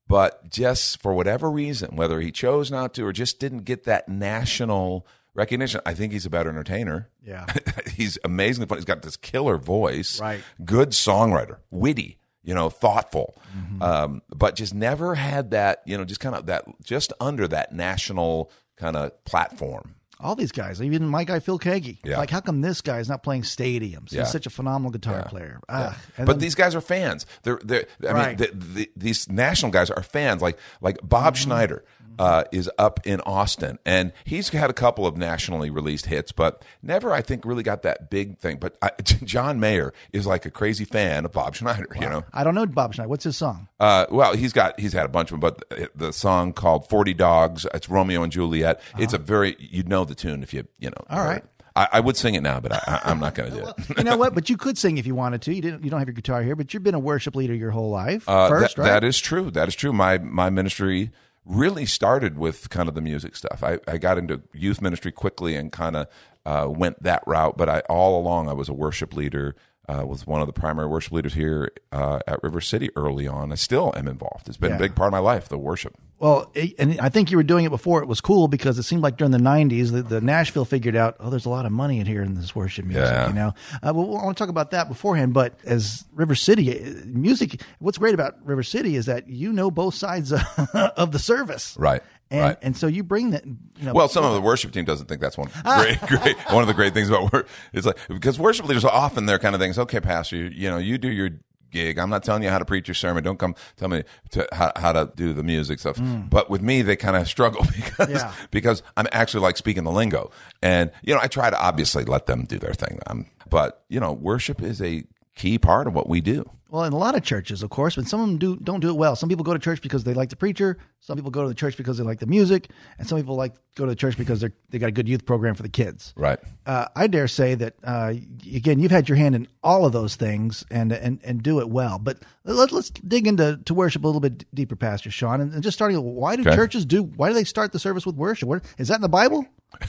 But 0.07 0.49
just 0.49 1.01
for 1.01 1.13
whatever 1.13 1.49
reason, 1.51 1.95
whether 1.95 2.19
he 2.19 2.31
chose 2.31 2.69
not 2.71 2.93
to 2.95 3.05
or 3.05 3.13
just 3.13 3.39
didn't 3.39 3.63
get 3.63 3.83
that 3.85 4.07
national 4.09 5.05
recognition, 5.33 5.81
I 5.85 5.93
think 5.93 6.13
he's 6.13 6.25
a 6.25 6.29
better 6.29 6.49
entertainer. 6.49 7.09
Yeah. 7.23 7.45
he's 7.95 8.17
amazingly 8.23 8.67
funny. 8.67 8.79
He's 8.79 8.85
got 8.85 9.01
this 9.01 9.17
killer 9.17 9.57
voice. 9.57 10.19
Right. 10.19 10.41
Good 10.65 10.89
songwriter, 10.91 11.57
witty, 11.71 12.17
you 12.43 12.53
know, 12.53 12.69
thoughtful, 12.69 13.35
Mm-hmm. 13.57 13.81
um, 13.81 14.21
but 14.29 14.55
just 14.55 14.73
never 14.75 15.15
had 15.15 15.51
that, 15.51 15.81
you 15.85 15.97
know, 15.97 16.05
just 16.05 16.19
kind 16.19 16.35
of 16.35 16.45
that, 16.47 16.65
just 16.83 17.11
under 17.19 17.47
that 17.47 17.73
national 17.73 18.51
kind 18.77 18.95
of 18.95 19.23
platform. 19.25 19.95
all 20.19 20.35
these 20.35 20.51
guys, 20.51 20.81
even 20.81 21.07
my 21.07 21.23
guy 21.23 21.39
Phil 21.39 21.57
Kagi. 21.57 21.97
Yeah. 22.03 22.17
Like, 22.17 22.29
how 22.29 22.41
come 22.41 22.61
this 22.61 22.81
guy 22.81 22.99
is 22.99 23.07
not 23.09 23.23
playing 23.23 23.41
stadiums? 23.43 24.11
Yeah. 24.11 24.21
He's 24.21 24.31
such 24.31 24.45
a 24.45 24.49
phenomenal 24.49 24.91
guitar 24.91 25.23
player. 25.27 25.59
Ah, 25.69 25.97
but 26.17 26.25
then- 26.27 26.37
these 26.39 26.55
guys 26.55 26.75
are 26.75 26.81
fans. 26.81 27.25
They're, 27.43 27.59
they're 27.63 27.85
I 28.07 28.11
Right. 28.11 28.39
mean, 28.39 28.49
the, 28.59 28.65
the, 28.65 28.91
these 28.97 29.29
national 29.29 29.71
guys 29.71 29.89
are 29.89 30.03
fans. 30.03 30.41
Like, 30.41 30.59
like 30.81 30.97
Bob 31.01 31.33
Mm-hmm. 31.35 31.43
Schneider 31.43 31.85
uh, 32.19 32.43
is 32.51 32.69
up 32.77 32.99
in 33.07 33.21
Austin, 33.21 33.79
and 33.85 34.11
he's 34.25 34.49
had 34.49 34.69
a 34.69 34.73
couple 34.73 35.07
of 35.07 35.17
nationally 35.17 35.69
released 35.69 36.05
hits, 36.07 36.31
but 36.31 36.63
never, 36.83 37.11
I 37.11 37.21
think, 37.21 37.45
really 37.45 37.63
got 37.63 37.81
that 37.83 38.09
big 38.09 38.37
thing. 38.37 38.57
But 38.57 38.77
I, 38.81 38.91
John 39.23 39.59
Mayer 39.59 39.93
is 40.13 40.27
like 40.27 40.45
a 40.45 40.51
crazy 40.51 40.85
fan 40.85 41.25
of 41.25 41.31
Bob 41.31 41.55
Schneider. 41.55 41.87
You 41.99 42.09
know, 42.09 42.23
I 42.33 42.43
don't 42.43 42.53
know 42.55 42.65
Bob 42.65 42.93
Schneider. 42.93 43.09
What's 43.09 43.23
his 43.23 43.37
song? 43.37 43.67
uh, 43.79 44.05
well, 44.11 44.35
he's 44.35 44.53
got 44.53 44.79
he's 44.79 44.93
had 44.93 45.05
a 45.05 45.09
bunch 45.09 45.31
of 45.31 45.39
them, 45.39 45.39
but 45.39 45.69
the- 45.69 45.89
the 45.95 46.13
song 46.13 46.53
called 46.53 46.87
Forty 46.89 47.13
Dogs. 47.13 47.65
It's 47.73 47.89
Romeo 47.89 48.21
and 48.23 48.31
Juliet. 48.31 48.81
It's 48.97 49.13
a 49.13 49.17
very 49.17 49.55
you'd 49.59 49.87
know 49.89 50.03
the 50.05 50.15
tune 50.15 50.43
if 50.43 50.53
you 50.53 50.67
you 50.77 50.89
know. 50.89 50.95
Uh-huh. 51.07 51.19
All 51.21 51.25
right. 51.25 51.43
I, 51.75 51.87
I 51.93 51.99
would 51.99 52.17
sing 52.17 52.33
it 52.33 52.41
now, 52.41 52.59
but 52.59 52.73
I, 52.73 52.99
I'm 53.05 53.19
not 53.19 53.35
going 53.35 53.51
to 53.51 53.57
do 53.57 53.67
it. 53.67 53.97
You 53.99 54.03
know 54.03 54.17
what? 54.23 54.33
But 54.33 54.49
you 54.49 54.57
could 54.57 54.77
sing 54.77 54.97
if 54.97 55.05
you 55.05 55.13
wanted 55.15 55.43
to. 55.43 55.53
You 55.53 55.61
didn't. 55.61 55.83
You 55.83 55.89
don't 55.91 55.99
have 55.99 56.07
your 56.09 56.13
guitar 56.15 56.41
here, 56.41 56.55
but 56.55 56.73
you've 56.73 56.83
been 56.83 56.95
a 56.95 56.99
worship 56.99 57.35
leader 57.35 57.53
your 57.53 57.69
whole 57.71 57.89
life. 57.91 58.27
Uh, 58.27 58.49
First, 58.49 58.75
that- 58.75 58.81
right? 58.81 58.87
That 58.89 59.03
is 59.03 59.19
true. 59.19 59.51
That 59.51 59.67
is 59.67 59.75
true. 59.75 59.93
My 59.93 60.17
my 60.17 60.49
ministry 60.49 61.11
really 61.45 61.85
started 61.85 62.37
with 62.37 62.69
kind 62.69 62.87
of 62.89 62.95
the 62.95 63.01
music 63.01 63.35
stuff. 63.35 63.63
I, 63.63 63.79
I 63.87 63.97
got 63.97 64.17
into 64.17 64.41
youth 64.53 64.81
ministry 64.81 65.11
quickly 65.11 65.55
and 65.55 65.71
kind 65.71 65.95
of 65.95 66.07
uh, 66.45 66.67
went 66.69 67.01
that 67.03 67.23
route. 67.25 67.57
But 67.57 67.69
I 67.69 67.79
all 67.89 68.19
along 68.19 68.49
I 68.49 68.53
was 68.53 68.69
a 68.69 68.73
worship 68.73 69.15
leader. 69.15 69.55
Uh, 69.87 70.05
was 70.05 70.27
one 70.27 70.39
of 70.39 70.45
the 70.45 70.53
primary 70.53 70.85
worship 70.87 71.11
leaders 71.11 71.33
here 71.33 71.71
uh, 71.91 72.19
at 72.27 72.43
River 72.43 72.61
City 72.61 72.91
early 72.95 73.27
on. 73.27 73.51
I 73.51 73.55
still 73.55 73.91
am 73.95 74.07
involved. 74.07 74.47
It's 74.47 74.55
been 74.57 74.69
Yeah. 74.69 74.75
a 74.75 74.79
big 74.79 74.93
part 74.95 75.07
of 75.07 75.11
my 75.13 75.17
life, 75.19 75.49
the 75.49 75.57
worship. 75.57 75.95
Well, 76.19 76.51
it- 76.53 76.75
and 76.77 76.99
I 76.99 77.07
think 77.09 77.31
you 77.31 77.37
were 77.37 77.43
doing 77.43 77.63
it 77.65 77.69
before 77.69 78.01
it 78.03 78.07
was 78.07 78.19
cool 78.21 78.47
because 78.49 78.77
it 78.77 78.83
seemed 78.83 79.01
like 79.01 79.15
during 79.17 79.31
the 79.31 79.37
'90s, 79.37 79.91
the, 79.91 80.01
the 80.03 80.19
Nashville 80.21 80.65
figured 80.65 80.95
out, 80.95 81.15
oh, 81.19 81.29
there's 81.29 81.45
a 81.45 81.49
lot 81.49 81.65
of 81.65 81.71
money 81.71 81.99
in 81.99 82.05
here 82.05 82.21
in 82.21 82.35
this 82.35 82.53
worship 82.53 82.85
music. 82.85 83.03
Yeah. 83.05 83.27
You 83.29 83.33
know, 83.33 83.53
uh, 83.81 83.93
well, 83.93 84.17
I 84.17 84.25
want 84.25 84.37
to 84.37 84.41
talk 84.41 84.49
about 84.49 84.71
that 84.71 84.89
beforehand. 84.89 85.33
But 85.33 85.57
as 85.63 86.05
River 86.13 86.35
City 86.35 86.77
uh, 86.83 86.93
music, 87.05 87.61
what's 87.79 87.97
great 87.97 88.13
about 88.13 88.35
River 88.45 88.63
City 88.63 88.95
is 88.97 89.05
that 89.05 89.29
you 89.29 89.53
know 89.53 89.71
both 89.71 89.95
sides 89.95 90.33
of 90.73 91.11
the 91.13 91.19
service, 91.19 91.75
Right, 91.79 92.01
And 92.29 92.41
right. 92.41 92.57
and 92.61 92.75
so 92.75 92.87
you 92.87 93.03
bring 93.03 93.31
that. 93.31 93.45
You 93.45 93.57
know, 93.85 93.93
Well, 93.93 94.09
some 94.09 94.25
of 94.25 94.33
the 94.33 94.41
worship 94.41 94.73
team 94.73 94.83
doesn't 94.83 95.07
think 95.07 95.21
that's 95.21 95.37
one 95.37 95.49
great, 95.63 96.01
great. 96.01 96.37
One 96.51 96.61
of 96.61 96.67
the 96.67 96.73
great 96.73 96.93
things 96.93 97.07
about 97.09 97.31
work 97.31 97.47
it's 97.71 97.85
like 97.85 97.97
because 98.09 98.37
worship 98.37 98.65
leaders 98.67 98.83
are 98.83 98.91
often 98.91 99.25
their 99.25 99.39
kind 99.39 99.55
of 99.55 99.61
things. 99.61 99.79
Okay, 99.79 100.01
pastor, 100.01 100.35
you, 100.35 100.45
you 100.53 100.69
know, 100.69 100.77
you 100.77 100.97
do 100.97 101.07
your 101.09 101.29
gig. 101.71 101.97
I'm 101.97 102.09
not 102.09 102.23
telling 102.23 102.43
you 102.43 102.49
how 102.49 102.59
to 102.59 102.65
preach 102.65 102.87
your 102.87 102.95
sermon. 102.95 103.23
Don't 103.23 103.37
come 103.39 103.55
tell 103.77 103.87
me 103.89 104.03
to, 104.31 104.47
how, 104.51 104.71
how 104.75 104.91
to 104.93 105.11
do 105.15 105.33
the 105.33 105.43
music 105.43 105.79
stuff. 105.79 105.99
But 106.29 106.49
with 106.49 106.61
me, 106.61 106.81
they 106.81 106.95
kind 106.95 107.15
of 107.15 107.27
struggle 107.27 107.63
because 107.75 108.07
Mm. 108.09 108.13
Yeah. 108.15 108.33
because 108.51 108.81
I'm 108.97 109.07
actually 109.11 109.41
like 109.41 109.57
speaking 109.57 109.83
the 109.83 109.91
lingo, 109.91 110.31
and 110.61 110.91
you 111.03 111.13
know, 111.13 111.19
I 111.21 111.27
try 111.27 111.49
to 111.49 111.59
obviously 111.59 112.03
let 112.05 112.25
them 112.27 112.45
do 112.45 112.57
their 112.59 112.73
thing. 112.73 112.99
Um, 113.07 113.25
but 113.49 113.83
you 113.89 113.99
know, 113.99 114.13
worship 114.13 114.61
is 114.61 114.81
a 114.81 115.03
key 115.39 115.57
part 115.57 115.87
of 115.87 115.93
what 115.95 116.07
we 116.09 116.21
do. 116.21 116.49
Well, 116.71 116.83
in 116.83 116.93
a 116.93 116.97
lot 116.97 117.15
of 117.15 117.23
churches, 117.23 117.63
of 117.63 117.71
course, 117.71 117.95
but 117.95 118.07
some 118.07 118.21
of 118.21 118.27
them 118.27 118.37
do 118.37 118.55
don't 118.57 118.79
do 118.79 118.89
it 118.89 118.95
well. 118.95 119.15
Some 119.15 119.27
people 119.27 119.43
go 119.43 119.53
to 119.53 119.59
church 119.59 119.81
because 119.81 120.03
they 120.03 120.13
like 120.13 120.29
the 120.29 120.35
preacher. 120.35 120.77
Some 120.99 121.15
people 121.17 121.31
go 121.31 121.41
to 121.41 121.47
the 121.47 121.55
church 121.55 121.75
because 121.77 121.97
they 121.97 122.03
like 122.03 122.19
the 122.19 122.27
music, 122.27 122.69
and 122.99 123.07
some 123.07 123.17
people 123.17 123.35
like 123.35 123.53
go 123.75 123.85
to 123.85 123.91
the 123.91 123.95
church 123.95 124.17
because 124.17 124.41
they 124.41 124.49
they 124.69 124.77
got 124.77 124.85
a 124.89 124.91
good 124.91 125.09
youth 125.09 125.25
program 125.25 125.55
for 125.55 125.63
the 125.63 125.69
kids. 125.69 126.13
Right. 126.15 126.37
Uh, 126.67 126.85
I 126.95 127.07
dare 127.07 127.27
say 127.27 127.55
that 127.55 127.73
uh, 127.83 128.13
again, 128.53 128.77
you've 128.79 128.91
had 128.91 129.09
your 129.09 129.15
hand 129.17 129.33
in 129.33 129.47
all 129.63 129.83
of 129.83 129.93
those 129.93 130.15
things 130.15 130.63
and 130.69 130.91
and 130.91 131.19
and 131.23 131.41
do 131.41 131.59
it 131.59 131.69
well. 131.69 131.97
But 131.97 132.19
let, 132.43 132.71
let's 132.71 132.91
dig 132.91 133.25
into 133.25 133.59
to 133.65 133.73
worship 133.73 134.03
a 134.03 134.07
little 134.07 134.21
bit 134.21 134.45
deeper, 134.53 134.75
Pastor 134.75 135.09
Sean, 135.09 135.41
and, 135.41 135.51
and 135.51 135.63
just 135.63 135.75
starting. 135.75 135.99
Why 135.99 136.35
do 136.35 136.43
Okay. 136.43 136.55
churches 136.55 136.85
do? 136.85 137.01
Why 137.01 137.29
do 137.29 137.33
they 137.33 137.45
start 137.45 137.71
the 137.71 137.79
service 137.79 138.05
with 138.05 138.15
worship? 138.15 138.47
Is 138.77 138.89
that 138.89 138.95
in 138.95 139.01
the 139.01 139.09
Bible? 139.09 139.47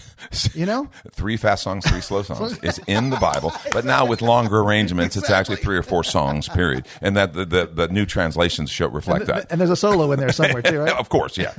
You 0.54 0.64
know, 0.66 0.88
Three 1.10 1.36
fast 1.36 1.62
songs, 1.64 1.84
three 1.88 2.00
slow 2.00 2.22
songs. 2.24 2.58
It's 2.62 2.78
in 2.86 3.10
the 3.10 3.16
Bible, 3.16 3.52
but 3.72 3.84
now 3.84 4.06
with 4.06 4.22
longer 4.22 4.60
arrangements, 4.60 5.16
it's 5.16 5.28
actually 5.30 5.56
three 5.56 5.76
or 5.76 5.82
four 5.82 6.04
songs. 6.04 6.48
Period, 6.60 6.86
and 7.00 7.16
that 7.16 7.32
the 7.32 7.44
the, 7.44 7.66
the 7.66 7.88
new 7.88 8.06
translations 8.06 8.70
show 8.70 8.86
reflect 8.88 9.26
that. 9.26 9.50
and 9.50 9.60
there's 9.60 9.70
a 9.70 9.76
solo 9.76 10.12
in 10.12 10.20
there 10.20 10.30
somewhere 10.32 10.62
too, 10.62 10.78
right? 10.80 10.96
Of 10.96 11.08
course, 11.08 11.36
yeah. 11.36 11.52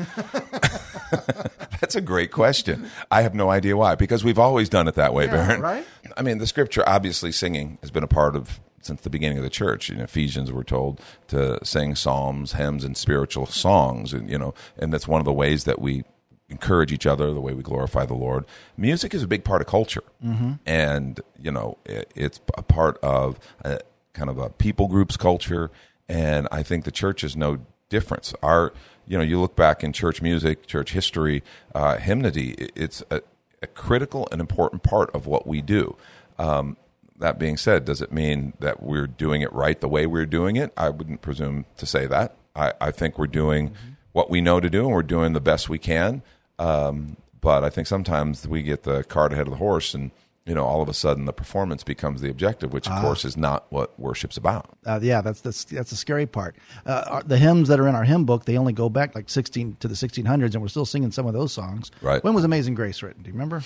That's 1.81 1.95
a 1.95 2.01
great 2.01 2.31
question. 2.31 2.89
I 3.09 3.23
have 3.23 3.33
no 3.35 3.49
idea 3.49 3.75
why, 3.75 3.95
because 3.95 4.23
we've 4.23 4.39
always 4.39 4.69
done 4.69 4.87
it 4.87 4.95
that 4.95 5.13
way, 5.13 5.27
Baron. 5.27 5.59
right? 5.61 5.85
I 6.15 6.21
mean, 6.21 6.37
the 6.37 6.47
scripture, 6.47 6.83
obviously, 6.87 7.31
singing 7.31 7.77
has 7.81 7.91
been 7.91 8.03
a 8.03 8.07
part 8.07 8.35
of 8.35 8.59
since 8.81 9.01
the 9.01 9.09
beginning 9.09 9.37
of 9.37 9.43
the 9.43 9.49
church. 9.49 9.89
In 9.89 9.99
Ephesians, 9.99 10.51
we're 10.51 10.63
told 10.63 11.01
to 11.27 11.59
sing 11.63 11.95
psalms, 11.95 12.53
hymns, 12.53 12.83
and 12.83 12.95
spiritual 12.95 13.45
songs, 13.47 14.13
and 14.13 14.29
you 14.29 14.37
know, 14.37 14.53
and 14.77 14.93
that's 14.93 15.07
one 15.07 15.19
of 15.19 15.25
the 15.25 15.33
ways 15.33 15.65
that 15.65 15.81
we 15.81 16.03
encourage 16.51 16.91
each 16.91 17.07
other, 17.07 17.33
the 17.33 17.41
way 17.41 17.53
we 17.53 17.63
glorify 17.63 18.05
the 18.05 18.13
Lord. 18.13 18.45
Music 18.77 19.13
is 19.13 19.23
a 19.23 19.27
big 19.27 19.43
part 19.43 19.61
of 19.61 19.67
culture, 19.67 20.03
mm-hmm. 20.23 20.53
and 20.65 21.19
you 21.39 21.51
know, 21.51 21.77
it, 21.85 22.11
it's 22.15 22.39
a 22.57 22.61
part 22.61 22.97
of 23.01 23.39
a, 23.63 23.79
kind 24.13 24.29
of 24.29 24.37
a 24.37 24.49
people 24.49 24.87
groups 24.87 25.17
culture, 25.17 25.71
and 26.07 26.47
I 26.51 26.61
think 26.63 26.85
the 26.85 26.91
church 26.91 27.23
is 27.23 27.35
no 27.35 27.59
difference. 27.89 28.33
Our, 28.43 28.73
you 29.07 29.17
know, 29.17 29.23
you 29.23 29.39
look 29.39 29.55
back 29.55 29.83
in 29.83 29.93
church 29.93 30.21
music, 30.21 30.67
church 30.67 30.91
history, 30.93 31.43
uh, 31.73 31.97
hymnody. 31.97 32.51
it- 32.51 32.71
It's 32.75 33.03
a, 33.09 33.21
a 33.61 33.67
critical 33.67 34.27
and 34.31 34.39
important 34.41 34.83
part 34.83 35.09
of 35.15 35.25
what 35.27 35.45
we 35.47 35.61
do. 35.61 35.95
Um, 36.37 36.77
that 37.19 37.37
being 37.37 37.55
said, 37.57 37.85
does 37.85 38.01
it 38.01 38.11
mean 38.11 38.53
that 38.59 38.81
we're 38.81 39.05
doing 39.07 39.41
it 39.41 39.53
right 39.53 39.79
the 39.79 39.87
way 39.87 40.07
we're 40.07 40.25
doing 40.25 40.55
it? 40.55 40.73
I 40.75 40.89
wouldn't 40.89 41.21
presume 41.21 41.65
to 41.77 41.85
say 41.85 42.07
that. 42.07 42.35
I, 42.55 42.73
I 42.81 42.91
think 42.91 43.19
we're 43.19 43.27
doing 43.27 43.75
what 44.11 44.29
we 44.29 44.41
know 44.41 44.59
to 44.59 44.69
do, 44.69 44.85
and 44.85 44.91
we're 44.93 45.03
doing 45.03 45.33
the 45.33 45.39
best 45.41 45.69
we 45.69 45.77
can. 45.77 46.23
Um, 46.61 47.17
but 47.41 47.63
I 47.63 47.69
think 47.69 47.87
sometimes 47.87 48.47
we 48.47 48.61
get 48.61 48.83
the 48.83 49.03
cart 49.03 49.33
ahead 49.33 49.47
of 49.47 49.51
the 49.51 49.57
horse, 49.57 49.93
and 49.95 50.11
you 50.45 50.53
know, 50.55 50.63
all 50.63 50.81
of 50.81 50.89
a 50.89 50.93
sudden 50.93 51.25
the 51.25 51.33
performance 51.33 51.83
becomes 51.83 52.21
the 52.21 52.29
objective, 52.29 52.71
which 52.73 52.87
of 52.87 53.01
course 53.01 53.25
is 53.25 53.35
not 53.37 53.65
what 53.69 53.99
worship's 53.99 54.37
about. 54.37 54.69
Uh, 54.85 54.99
yeah, 55.01 55.21
that's 55.21 55.41
that's 55.41 55.63
that's 55.65 55.89
the 55.89 55.95
scary 55.95 56.25
part. 56.27 56.55
Uh, 56.85 57.03
our, 57.07 57.23
the 57.23 57.37
hymns 57.37 57.67
that 57.67 57.79
are 57.79 57.87
in 57.87 57.95
our 57.95 58.03
hymn 58.03 58.25
book, 58.25 58.45
they 58.45 58.57
only 58.57 58.73
go 58.73 58.89
back 58.89 59.15
like 59.15 59.29
sixteen 59.29 59.75
to 59.79 59.87
the 59.87 59.95
sixteen 59.95 60.25
hundreds, 60.25 60.53
and 60.55 60.61
we're 60.61 60.67
still 60.67 60.85
singing 60.85 61.11
some 61.11 61.25
of 61.25 61.33
those 61.33 61.51
songs. 61.51 61.91
Right. 62.01 62.23
When 62.23 62.33
was 62.33 62.43
Amazing 62.43 62.75
Grace 62.75 63.01
written? 63.01 63.23
Do 63.23 63.27
you 63.29 63.33
remember? 63.33 63.63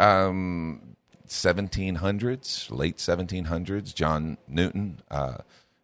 um, 0.00 0.96
1700s, 1.28 2.70
late 2.70 2.96
1700s. 2.96 3.94
John 3.94 4.38
Newton, 4.46 5.00
uh, 5.10 5.38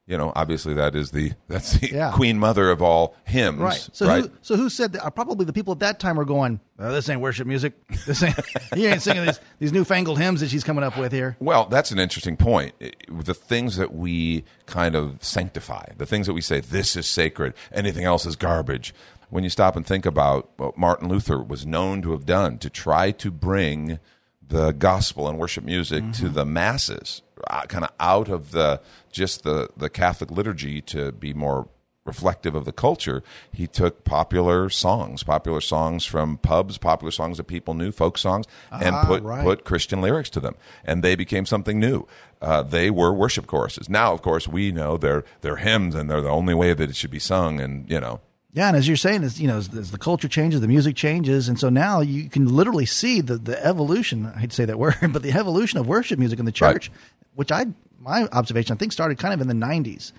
You 0.06 0.18
know, 0.18 0.32
obviously 0.36 0.74
that 0.74 0.94
is 0.94 1.12
the 1.12 1.32
that's 1.48 1.78
the 1.78 1.90
Yeah. 1.90 2.12
queen 2.12 2.38
mother 2.38 2.70
of 2.70 2.82
all 2.82 3.16
hymns, 3.24 3.58
Right. 3.60 3.88
So 3.92 4.06
right? 4.06 4.24
who 4.24 4.30
so 4.42 4.56
who 4.56 4.68
said 4.68 4.92
that? 4.92 5.04
Uh, 5.06 5.08
probably 5.08 5.46
the 5.46 5.52
people 5.54 5.72
at 5.72 5.78
that 5.78 5.98
time 5.98 6.16
were 6.16 6.26
going, 6.26 6.60
oh, 6.78 6.92
"This 6.92 7.08
ain't 7.08 7.22
worship 7.22 7.46
music. 7.46 7.72
This 8.06 8.22
ain't 8.22 8.38
you 8.76 8.86
ain't 8.88 9.00
singing 9.00 9.24
these 9.24 9.40
these 9.60 9.72
newfangled 9.72 10.18
hymns 10.18 10.40
that 10.40 10.50
she's 10.50 10.62
coming 10.62 10.84
up 10.84 10.98
with 10.98 11.10
here." 11.10 11.36
Well, 11.40 11.64
that's 11.66 11.90
an 11.90 11.98
interesting 11.98 12.36
point. 12.36 12.74
The 13.08 13.32
things 13.32 13.76
that 13.78 13.94
we 13.94 14.44
kind 14.66 14.94
of 14.94 15.24
sanctify, 15.24 15.86
the 15.96 16.04
things 16.06 16.26
that 16.26 16.34
we 16.34 16.42
say, 16.42 16.60
this 16.60 16.96
is 16.96 17.06
sacred, 17.06 17.54
anything 17.72 18.04
else 18.04 18.26
is 18.26 18.36
garbage. 18.36 18.94
When 19.30 19.42
you 19.42 19.48
stop 19.50 19.74
and 19.74 19.86
think 19.86 20.04
about 20.04 20.50
what 20.58 20.76
Martin 20.76 21.08
Luther 21.08 21.42
was 21.42 21.64
known 21.64 22.02
to 22.02 22.12
have 22.12 22.26
done 22.26 22.58
to 22.58 22.68
try 22.68 23.10
to 23.12 23.30
bring 23.30 23.98
the 24.46 24.72
gospel 24.72 25.26
and 25.28 25.38
worship 25.38 25.64
music 25.64 26.12
to 26.12 26.28
the 26.28 26.44
masses, 26.44 27.22
kind 27.68 27.84
of 27.84 27.90
out 28.00 28.28
of 28.28 28.50
the 28.52 28.80
just 29.12 29.42
the, 29.44 29.68
the 29.76 29.88
Catholic 29.90 30.30
liturgy 30.30 30.80
to 30.82 31.12
be 31.12 31.32
more 31.34 31.68
reflective 32.04 32.54
of 32.54 32.66
the 32.66 32.72
culture, 32.72 33.22
he 33.50 33.66
took 33.66 34.04
popular 34.04 34.68
songs, 34.68 35.22
popular 35.22 35.60
songs 35.60 36.04
from 36.04 36.36
pubs, 36.36 36.76
popular 36.76 37.10
songs 37.10 37.38
that 37.38 37.44
people 37.44 37.72
knew, 37.72 37.90
folk 37.90 38.18
songs, 38.18 38.44
and 38.70 38.94
Ah, 38.94 39.04
put 39.06 39.22
right. 39.22 39.42
put 39.42 39.64
Christian 39.64 40.02
lyrics 40.02 40.28
to 40.30 40.40
them, 40.40 40.54
and 40.84 41.02
they 41.02 41.14
became 41.14 41.46
something 41.46 41.78
new. 41.80 42.06
Uh, 42.42 42.62
they 42.62 42.90
were 42.90 43.10
worship 43.12 43.46
choruses. 43.46 43.88
Now, 43.88 44.12
of 44.12 44.20
course, 44.20 44.46
we 44.46 44.70
know 44.70 44.98
they're 44.98 45.24
they're 45.40 45.56
hymns, 45.56 45.94
and 45.94 46.10
they're 46.10 46.20
the 46.20 46.28
only 46.28 46.52
way 46.52 46.74
that 46.74 46.90
it 46.90 46.96
should 46.96 47.10
be 47.10 47.18
sung. 47.18 47.58
And 47.58 47.88
you 47.90 48.00
know, 48.00 48.20
Yeah, 48.54 48.68
and 48.68 48.76
as 48.76 48.86
you're 48.86 48.96
saying, 48.96 49.24
as 49.24 49.40
you 49.40 49.48
know, 49.48 49.56
as, 49.58 49.74
as 49.74 49.90
the 49.90 49.98
culture 49.98 50.28
changes, 50.28 50.60
the 50.60 50.68
music 50.68 50.94
changes, 50.96 51.48
and 51.48 51.58
so 51.58 51.68
now 51.68 52.00
you 52.00 52.30
can 52.30 52.46
literally 52.54 52.86
see 52.86 53.20
the 53.20 53.36
the 53.36 53.62
evolution. 53.66 54.32
I'd 54.36 54.52
say 54.52 54.64
that 54.64 54.78
word, 54.84 54.96
but 55.12 55.22
the 55.22 55.32
evolution 55.32 55.78
of 55.80 55.86
worship 55.88 56.18
music 56.18 56.38
in 56.38 56.44
the 56.44 56.52
Right. 56.60 56.74
church, 56.74 56.90
which 57.34 57.50
I 57.52 57.66
my 58.00 58.28
observation 58.32 58.74
I 58.74 58.78
think 58.78 58.92
started 58.92 59.18
kind 59.18 59.34
of 59.34 59.40
in 59.40 59.48
the 59.48 59.54
'90s. 59.66 60.12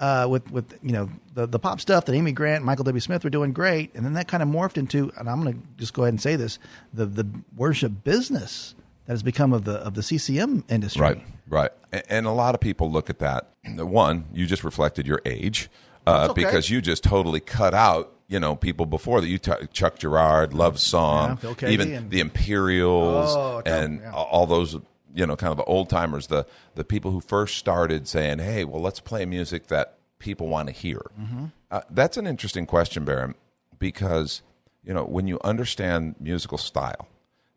Uh, 0.00 0.26
with 0.28 0.50
with 0.50 0.76
you 0.82 0.90
know 0.92 1.08
the 1.34 1.46
the 1.46 1.58
pop 1.58 1.80
stuff 1.80 2.06
that 2.06 2.14
Amy 2.14 2.32
Grant, 2.32 2.56
and 2.56 2.64
Michael 2.64 2.84
W. 2.84 2.98
Smith 2.98 3.22
were 3.24 3.30
doing 3.30 3.52
great, 3.52 3.94
and 3.94 4.04
then 4.04 4.14
that 4.14 4.26
kind 4.26 4.42
of 4.42 4.48
morphed 4.48 4.76
into, 4.78 5.12
and 5.18 5.28
I'm 5.28 5.42
going 5.42 5.54
to 5.54 5.60
just 5.76 5.92
go 5.92 6.02
ahead 6.02 6.14
and 6.14 6.20
say 6.20 6.34
this: 6.34 6.58
the 6.94 7.04
the 7.06 7.26
worship 7.54 8.02
business 8.02 8.74
that 9.06 9.12
has 9.12 9.22
become 9.22 9.52
of 9.52 9.64
the 9.64 9.74
of 9.74 9.94
the 9.94 10.02
CCM 10.02 10.64
industry. 10.68 11.02
right, 11.02 11.22
right, 11.46 11.70
and, 11.92 12.02
and 12.08 12.26
a 12.26 12.32
lot 12.32 12.54
of 12.56 12.60
people 12.60 12.90
look 12.90 13.10
at 13.10 13.18
that. 13.20 13.50
One, 13.76 14.24
you 14.32 14.46
just 14.46 14.64
reflected 14.64 15.06
your 15.06 15.20
age 15.24 15.68
uh, 16.06 16.28
okay. 16.30 16.44
because 16.44 16.70
you 16.70 16.80
just 16.80 17.04
totally 17.04 17.40
cut 17.40 17.74
out. 17.74 18.12
You 18.28 18.40
know, 18.40 18.56
people 18.56 18.86
before 18.86 19.20
that. 19.20 19.28
You 19.28 19.36
t- 19.38 19.52
Chuck 19.72 19.98
Girard, 19.98 20.54
Love 20.54 20.78
Song, 20.80 21.38
Yeah, 21.42 21.68
even 21.68 21.92
and- 21.92 22.10
the 22.10 22.20
Imperials, 22.20 23.34
Oh, 23.36 23.62
and 23.66 24.00
yeah. 24.00 24.12
all 24.12 24.46
those 24.46 24.76
you 25.14 25.26
know 25.26 25.36
kind 25.36 25.50
of 25.50 25.58
the 25.58 25.64
old 25.64 25.90
timers 25.90 26.28
the 26.28 26.46
the 26.74 26.84
people 26.84 27.10
who 27.10 27.20
first 27.20 27.58
started 27.58 28.08
saying 28.08 28.38
hey 28.38 28.64
well 28.64 28.80
let's 28.80 28.98
play 28.98 29.26
music 29.26 29.66
that 29.66 29.98
people 30.18 30.48
want 30.48 30.68
to 30.68 30.72
hear 30.72 31.02
Mm-hmm. 31.20 31.44
uh, 31.70 31.82
that's 31.90 32.16
an 32.16 32.26
interesting 32.26 32.64
question 32.64 33.04
Baron 33.04 33.34
because 33.78 34.40
you 34.82 34.94
know 34.94 35.04
when 35.04 35.26
you 35.26 35.38
understand 35.44 36.14
musical 36.18 36.56
style 36.56 37.08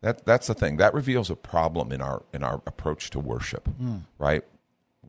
that 0.01 0.25
that's 0.25 0.47
the 0.47 0.53
thing 0.53 0.75
that 0.75 0.93
reveals 0.93 1.29
a 1.29 1.35
problem 1.37 1.93
in 1.93 2.01
our 2.01 2.23
in 2.33 2.43
our 2.43 2.55
approach 2.67 3.09
to 3.11 3.19
worship 3.21 3.69
Hmm. 3.77 3.99
right 4.19 4.43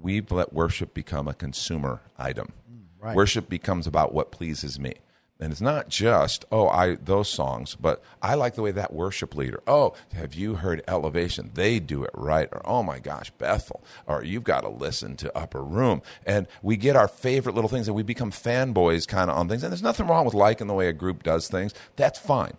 we've 0.01 0.31
let 0.31 0.53
worship 0.53 0.95
become 0.95 1.27
a 1.27 1.35
consumer 1.35 2.01
item 2.17 2.53
Hmm, 2.71 2.85
right. 3.07 3.17
worship 3.17 3.49
becomes 3.49 3.87
about 3.87 4.13
what 4.13 4.31
pleases 4.31 4.79
me. 4.79 4.95
And 5.39 5.53
it's 5.53 5.61
not 5.61 5.91
just 5.91 6.47
oh 6.51 6.67
i 6.69 6.95
those 6.95 7.29
songs 7.29 7.77
but 7.79 8.03
i 8.23 8.35
like 8.35 8.55
the 8.55 8.63
way 8.63 8.71
that 8.71 8.95
worship 8.95 9.37
leader 9.37 9.61
oh 9.67 9.93
have 10.15 10.33
you 10.33 10.55
heard 10.55 10.83
elevation? 10.89 11.51
They 11.53 11.79
do 11.79 12.05
it 12.05 12.11
right. 12.15 12.49
Or 12.53 12.63
oh 12.65 12.83
my 12.83 12.99
gosh 12.99 13.31
bethel. 13.33 13.85
Or 14.07 14.25
you've 14.25 14.45
got 14.45 14.63
to 14.63 14.69
listen 14.69 15.17
to 15.17 15.37
upper 15.37 15.63
room. 15.63 16.03
And 16.25 16.47
we 16.63 16.77
get 16.77 16.97
our 16.97 17.09
favorite 17.09 17.55
little 17.55 17.69
things 17.69 17.87
and 17.87 17.95
we 17.95 18.03
become 18.03 18.31
fanboys 18.31 19.07
kind 19.07 19.31
of 19.31 19.37
on 19.37 19.49
things. 19.49 19.63
And 19.63 19.73
there's 19.73 19.83
nothing 19.83 20.07
wrong 20.07 20.25
with 20.25 20.35
liking 20.35 20.69
the 20.69 20.75
way 20.75 20.89
a 20.89 20.93
group 20.93 21.23
does 21.23 21.49
things. 21.49 21.75
That's 21.97 22.19
fine. 22.19 22.57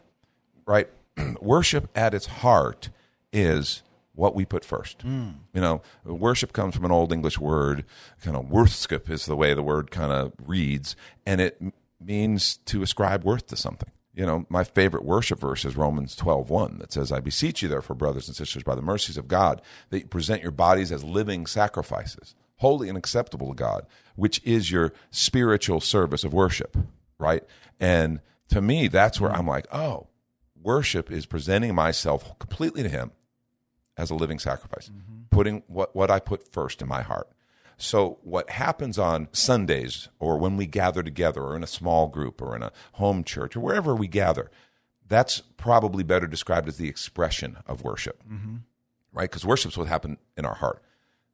Right? 0.66 0.90
worship 1.42 1.90
at 1.96 2.14
its 2.14 2.28
heart 2.28 2.90
is 3.34 3.82
what 4.18 4.34
we 4.34 4.46
put 4.46 4.66
first. 4.66 5.04
Hmm. 5.04 5.30
You 5.54 5.62
know, 5.62 5.82
worship 6.04 6.52
comes 6.52 6.76
from 6.76 6.86
an 6.86 6.92
old 6.92 7.14
English 7.14 7.38
word, 7.38 7.86
kind 8.22 8.36
of 8.36 8.50
worthskip 8.50 9.10
is 9.10 9.28
the 9.28 9.36
way 9.36 9.54
the 9.54 9.64
word 9.64 9.92
kind 9.92 10.12
of 10.12 10.34
reads, 10.44 10.96
and 11.26 11.40
it 11.40 11.58
m- 11.62 11.72
means 12.02 12.58
to 12.66 12.82
ascribe 12.82 13.24
worth 13.24 13.48
to 13.48 13.56
something. 13.56 13.92
You 14.16 14.26
know, 14.26 14.48
my 14.50 14.64
favorite 14.64 15.06
worship 15.06 15.40
verse 15.40 15.64
is 15.64 15.78
Romans 15.78 16.16
12:1 16.16 16.80
that 16.80 16.92
says, 16.92 17.12
"I 17.12 17.20
beseech 17.20 17.62
you 17.62 17.70
therefore, 17.70 17.96
brothers 17.96 18.28
and 18.28 18.36
sisters, 18.36 18.64
by 18.64 18.74
the 18.74 18.82
mercies 18.82 19.18
of 19.18 19.28
God, 19.28 19.62
that 19.92 20.00
you 20.00 20.08
present 20.08 20.42
your 20.42 20.52
bodies 20.52 20.92
as 20.92 21.04
living 21.04 21.46
sacrifices, 21.46 22.34
holy 22.58 22.90
and 22.90 22.98
acceptable 22.98 23.50
to 23.50 23.56
God, 23.56 23.86
which 24.16 24.42
is 24.44 24.72
your 24.72 24.94
spiritual 25.12 25.80
service 25.80 26.24
of 26.24 26.34
worship." 26.34 26.76
Right? 27.20 27.44
And 27.80 28.20
to 28.50 28.62
me, 28.62 28.88
that's 28.88 29.22
where 29.22 29.32
I'm 29.32 29.48
like, 29.48 29.68
"Oh, 29.72 30.08
worship 30.60 31.12
is 31.12 31.28
presenting 31.28 31.76
myself 31.76 32.38
completely 32.40 32.82
to 32.82 32.90
him 32.90 33.12
as 33.98 34.10
a 34.10 34.16
living 34.16 34.40
sacrifice. 34.40 34.90
Mm-hmm. 34.90 35.24
Putting 35.30 35.64
what, 35.68 35.96
what 35.96 36.10
i 36.10 36.20
put 36.20 36.52
first 36.52 36.82
in 36.82 36.88
my 36.88 37.02
heart. 37.02 37.30
So 37.78 38.18
what 38.24 38.50
happens 38.50 38.98
on 38.98 39.28
sundays 39.32 40.10
or 40.20 40.38
when 40.38 40.58
we 40.58 40.66
gather 40.66 41.04
together 41.04 41.44
or 41.44 41.56
in 41.56 41.64
a 41.64 41.68
small 41.68 42.08
group 42.08 42.42
or 42.42 42.56
in 42.56 42.64
a 42.64 42.72
home 42.94 43.24
church 43.24 43.56
or 43.56 43.60
wherever 43.60 43.96
we 43.96 44.08
gather 44.08 44.50
that's 45.08 45.42
probably 45.56 46.04
better 46.04 46.28
described 46.28 46.68
as 46.68 46.76
the 46.76 46.90
expression 46.90 47.58
of 47.66 47.82
worship. 47.82 48.22
Mm-hmm. 48.30 48.58
Right? 49.14 49.30
Because 49.30 49.46
worship's 49.46 49.78
what 49.78 49.88
happened 49.88 50.18
in 50.36 50.46
our 50.46 50.56
heart. 50.56 50.84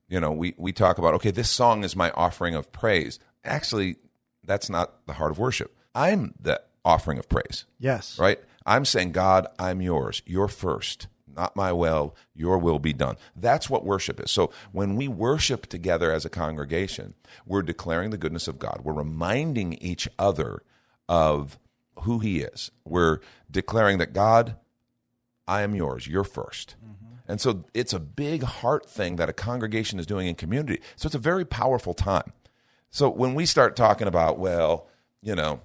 You 0.07 0.19
know 0.19 0.31
we, 0.31 0.53
we 0.57 0.73
talk 0.73 0.97
about 0.97 1.13
okay 1.15 1.31
this 1.31 1.49
song 1.49 1.83
is 1.83 1.95
my 1.95 2.11
offering 2.11 2.55
of 2.55 2.71
praise. 2.71 3.19
Actually 3.43 3.95
that's 4.43 4.69
not 4.69 5.05
the 5.07 5.13
heart 5.13 5.31
of 5.31 5.39
worship. 5.39 5.75
I'm 5.95 6.33
the 6.39 6.61
offering 6.85 7.17
of 7.17 7.29
praise. 7.29 7.65
Yes. 7.79 8.17
right? 8.19 8.39
I'm 8.65 8.85
saying, 8.85 9.11
God, 9.11 9.47
I'm 9.59 9.81
yours. 9.81 10.21
You're 10.25 10.47
first. 10.47 11.07
Not 11.35 11.55
my 11.55 11.71
will, 11.71 12.15
your 12.35 12.57
will 12.57 12.79
be 12.79 12.93
done. 12.93 13.17
That's 13.35 13.69
what 13.69 13.85
worship 13.85 14.19
is. 14.19 14.31
So 14.31 14.51
when 14.71 14.95
we 14.95 15.07
worship 15.07 15.67
together 15.67 16.11
as 16.11 16.25
a 16.25 16.29
congregation, 16.29 17.13
we're 17.45 17.63
declaring 17.63 18.11
the 18.11 18.17
goodness 18.17 18.47
of 18.47 18.59
God. 18.59 18.81
We're 18.83 18.93
reminding 18.93 19.73
each 19.73 20.07
other 20.19 20.63
of 21.09 21.57
who 21.99 22.19
He 22.19 22.41
is. 22.41 22.71
We're 22.85 23.19
declaring 23.49 23.97
that 23.97 24.13
God, 24.13 24.55
I 25.47 25.61
am 25.61 25.75
yours. 25.75 26.07
You're 26.07 26.23
1st 26.23 26.75
mm-hmm. 26.75 27.03
And 27.27 27.39
so 27.39 27.63
it's 27.73 27.93
a 27.93 27.99
big 27.99 28.43
heart 28.43 28.89
thing 28.89 29.15
that 29.15 29.29
a 29.29 29.33
congregation 29.33 29.97
is 29.97 30.05
doing 30.05 30.27
in 30.27 30.35
community. 30.35 30.81
So 30.95 31.07
it's 31.07 31.15
a 31.15 31.19
very 31.19 31.45
powerful 31.45 31.93
time. 31.93 32.33
So 32.89 33.09
when 33.09 33.33
we 33.33 33.45
start 33.45 33.75
talking 33.75 34.07
about, 34.07 34.37
well, 34.37 34.87
you 35.21 35.33
know, 35.33 35.61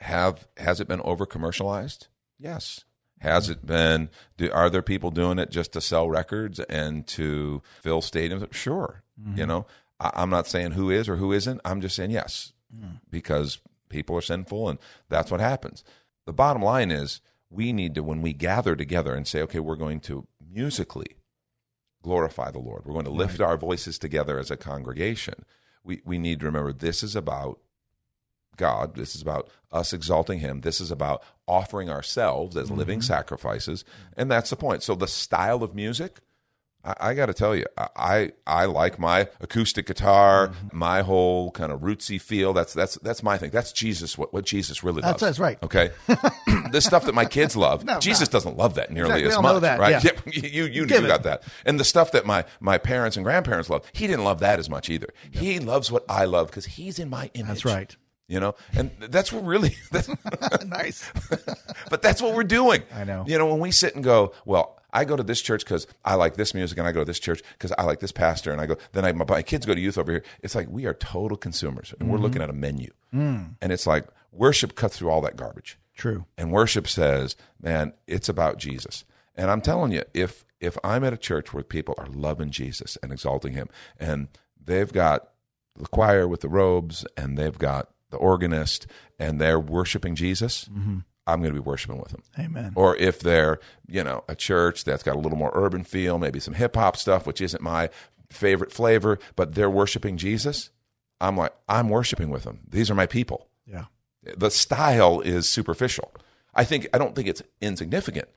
have 0.00 0.48
has 0.56 0.80
it 0.80 0.88
been 0.88 1.00
over 1.02 1.24
commercialized? 1.24 2.08
Yes. 2.38 2.84
Has 3.22 3.48
it 3.48 3.64
been? 3.64 4.10
Do, 4.36 4.50
are 4.50 4.68
there 4.68 4.82
people 4.82 5.12
doing 5.12 5.38
it 5.38 5.52
just 5.52 5.72
to 5.74 5.80
sell 5.80 6.10
records 6.10 6.58
and 6.58 7.06
to 7.08 7.62
fill 7.80 8.02
stadiums? 8.02 8.52
Sure. 8.52 9.04
You 9.16 9.30
mm-hmm. 9.30 9.48
know, 9.48 9.66
I, 10.00 10.10
I'm 10.14 10.28
not 10.28 10.48
saying 10.48 10.72
who 10.72 10.90
is 10.90 11.08
or 11.08 11.16
who 11.16 11.32
isn't. 11.32 11.60
I'm 11.64 11.80
just 11.80 11.94
saying 11.94 12.10
yes, 12.10 12.52
mm. 12.76 13.00
because 13.08 13.60
people 13.88 14.16
are 14.16 14.22
sinful 14.22 14.68
and 14.68 14.80
that's 15.08 15.30
what 15.30 15.38
happens. 15.38 15.84
The 16.26 16.32
bottom 16.32 16.62
line 16.62 16.90
is 16.90 17.20
we 17.48 17.72
need 17.72 17.94
to, 17.94 18.02
when 18.02 18.22
we 18.22 18.32
gather 18.32 18.74
together 18.74 19.14
and 19.14 19.26
say, 19.26 19.40
okay, 19.42 19.60
we're 19.60 19.76
going 19.76 20.00
to 20.00 20.26
musically 20.52 21.18
glorify 22.02 22.50
the 22.50 22.58
Lord, 22.58 22.84
we're 22.84 22.94
going 22.94 23.04
to 23.04 23.12
lift 23.12 23.40
our 23.40 23.56
voices 23.56 24.00
together 24.00 24.36
as 24.40 24.50
a 24.50 24.56
congregation. 24.56 25.44
We, 25.84 26.02
we 26.04 26.18
need 26.18 26.40
to 26.40 26.46
remember 26.46 26.72
this 26.72 27.04
is 27.04 27.14
about 27.14 27.60
God. 28.56 28.96
This 28.96 29.14
is 29.14 29.22
about 29.22 29.48
us 29.70 29.92
exalting 29.92 30.40
Him. 30.40 30.60
This 30.60 30.80
is 30.80 30.90
about 30.90 31.22
offering 31.48 31.90
ourselves 31.90 32.56
as 32.56 32.70
living 32.70 33.02
sacrifices, 33.02 33.84
and 34.16 34.30
that's 34.30 34.50
the 34.50 34.56
point. 34.56 34.82
So 34.82 34.94
the 34.94 35.08
style 35.08 35.62
of 35.62 35.74
music, 35.74 36.20
I, 36.84 36.94
I 37.00 37.14
got 37.14 37.26
to 37.26 37.34
tell 37.34 37.54
you, 37.54 37.64
I, 37.76 38.32
I 38.46 38.64
like 38.66 38.98
my 38.98 39.28
acoustic 39.40 39.86
guitar, 39.86 40.52
my 40.72 41.02
whole 41.02 41.50
kind 41.52 41.70
of 41.72 41.80
rootsy 41.80 42.20
feel. 42.20 42.52
That's 42.52 42.72
that's 42.72 42.96
that's 42.96 43.22
my 43.22 43.38
thing. 43.38 43.50
That's 43.50 43.72
Jesus. 43.72 44.16
What 44.18 44.32
what 44.32 44.44
Jesus 44.44 44.82
really 44.82 45.02
loves. 45.02 45.20
That's- 45.20 45.36
that's 45.36 45.38
right. 45.38 45.58
Okay, 45.62 45.90
this 46.70 46.84
stuff 46.84 47.04
that 47.06 47.14
my 47.14 47.24
kids 47.24 47.56
love, 47.56 47.84
No, 47.84 47.98
Jesus 48.00 48.28
doesn't 48.28 48.56
love 48.56 48.74
that 48.76 48.90
nearly 48.90 49.10
Exactly. 49.22 49.28
As 49.30 49.42
much, 49.42 49.52
know 49.54 49.60
that, 49.60 49.78
right? 49.80 50.04
yeah. 50.04 50.10
you 50.26 50.64
you, 50.64 50.86
Give 50.86 51.02
you 51.02 51.08
got 51.08 51.22
that. 51.24 51.42
And 51.64 51.78
the 51.78 51.84
stuff 51.84 52.12
that 52.12 52.26
my 52.26 52.44
my 52.60 52.78
parents 52.78 53.16
and 53.16 53.24
grandparents 53.24 53.68
love, 53.70 53.84
he 53.92 54.06
didn't 54.06 54.24
love 54.24 54.40
that 54.40 54.58
as 54.58 54.68
much 54.70 54.90
either. 54.90 55.08
He 55.30 55.58
loves 55.60 55.90
what 55.92 56.04
I 56.08 56.24
love 56.24 56.48
because 56.48 56.64
he's 56.66 56.98
in 56.98 57.08
my 57.10 57.30
image. 57.34 57.48
That's 57.48 57.64
right. 57.64 57.96
You 58.32 58.40
know, 58.40 58.54
and 58.74 58.90
that's 59.10 59.30
what 59.30 59.44
really. 59.44 59.76
That's, 59.90 60.08
nice. 60.66 61.10
but 61.90 62.00
that's 62.00 62.22
what 62.22 62.34
we're 62.34 62.44
doing. 62.44 62.82
I 62.94 63.04
know. 63.04 63.24
You 63.26 63.36
know, 63.36 63.46
when 63.46 63.60
we 63.60 63.70
sit 63.70 63.94
and 63.94 64.02
go, 64.02 64.32
well, 64.46 64.80
I 64.90 65.04
go 65.04 65.16
to 65.16 65.22
this 65.22 65.42
church 65.42 65.64
because 65.64 65.86
I 66.02 66.14
like 66.14 66.36
this 66.36 66.54
music, 66.54 66.78
and 66.78 66.86
I 66.88 66.92
go 66.92 67.00
to 67.00 67.04
this 67.04 67.18
church 67.18 67.42
because 67.52 67.72
I 67.76 67.82
like 67.82 68.00
this 68.00 68.10
pastor, 68.12 68.50
and 68.50 68.58
I 68.58 68.64
go. 68.66 68.76
Then 68.92 69.04
I, 69.04 69.12
my, 69.12 69.26
my 69.28 69.42
kids 69.42 69.66
go 69.66 69.74
to 69.74 69.80
youth 69.80 69.98
over 69.98 70.10
here. 70.12 70.24
It's 70.42 70.54
like 70.54 70.68
we 70.70 70.86
are 70.86 70.94
total 70.94 71.36
consumers, 71.36 71.92
and 72.00 72.08
we're 72.08 72.16
Mm-hmm. 72.16 72.24
looking 72.24 72.42
at 72.42 72.48
a 72.48 72.54
menu, 72.54 72.90
Mm. 73.14 73.56
and 73.60 73.70
it's 73.70 73.86
like 73.86 74.06
worship 74.32 74.74
cuts 74.76 74.96
through 74.96 75.10
all 75.10 75.20
that 75.20 75.36
garbage. 75.36 75.78
True. 75.94 76.24
And 76.38 76.50
worship 76.52 76.88
says, 76.88 77.36
man, 77.60 77.92
it's 78.06 78.30
about 78.30 78.56
Jesus. 78.56 79.04
And 79.36 79.50
I'm 79.50 79.60
telling 79.60 79.92
you, 79.92 80.04
if 80.14 80.46
if 80.58 80.78
I'm 80.82 81.04
at 81.04 81.12
a 81.12 81.18
church 81.18 81.52
where 81.52 81.62
people 81.64 81.94
are 81.98 82.06
loving 82.06 82.50
Jesus 82.50 82.96
and 83.02 83.12
exalting 83.12 83.52
him, 83.52 83.68
and 84.00 84.28
they've 84.58 84.90
got 84.92 85.28
the 85.76 85.86
choir 85.88 86.26
with 86.28 86.40
the 86.40 86.48
robes 86.48 87.04
and 87.16 87.36
they've 87.38 87.58
got 87.58 87.88
the 88.12 88.18
organist 88.18 88.86
and 89.18 89.40
they're 89.40 89.58
worshiping 89.58 90.14
Jesus, 90.14 90.66
mm-hmm. 90.66 90.98
I'm 91.26 91.40
going 91.40 91.52
to 91.52 91.60
be 91.60 91.64
worshiping 91.64 91.98
with 91.98 92.10
them. 92.10 92.22
Amen. 92.38 92.72
Or 92.76 92.96
if 92.96 93.18
they're, 93.18 93.58
you 93.88 94.04
know, 94.04 94.22
a 94.28 94.36
church 94.36 94.84
that's 94.84 95.02
got 95.02 95.16
a 95.16 95.18
little 95.18 95.38
more 95.38 95.50
urban 95.54 95.82
feel, 95.82 96.18
maybe 96.18 96.38
some 96.38 96.54
hip 96.54 96.76
hop 96.76 96.96
stuff, 96.96 97.26
which 97.26 97.40
isn't 97.40 97.62
my 97.62 97.90
favorite 98.30 98.72
flavor, 98.72 99.18
but 99.34 99.54
they're 99.54 99.70
worshiping 99.70 100.16
Jesus, 100.16 100.70
I'm 101.20 101.36
like, 101.36 101.52
I'm 101.68 101.88
worshiping 101.88 102.30
with 102.30 102.44
them. 102.44 102.60
These 102.68 102.90
are 102.90 102.94
my 102.94 103.06
people. 103.06 103.48
yeah. 103.66 103.84
The 104.36 104.50
style 104.50 105.20
is 105.20 105.48
superficial. 105.48 106.12
I 106.54 106.62
think 106.64 106.86
I 106.94 106.98
don't 106.98 107.16
think 107.16 107.26
it's 107.26 107.42
insignificant 107.60 108.28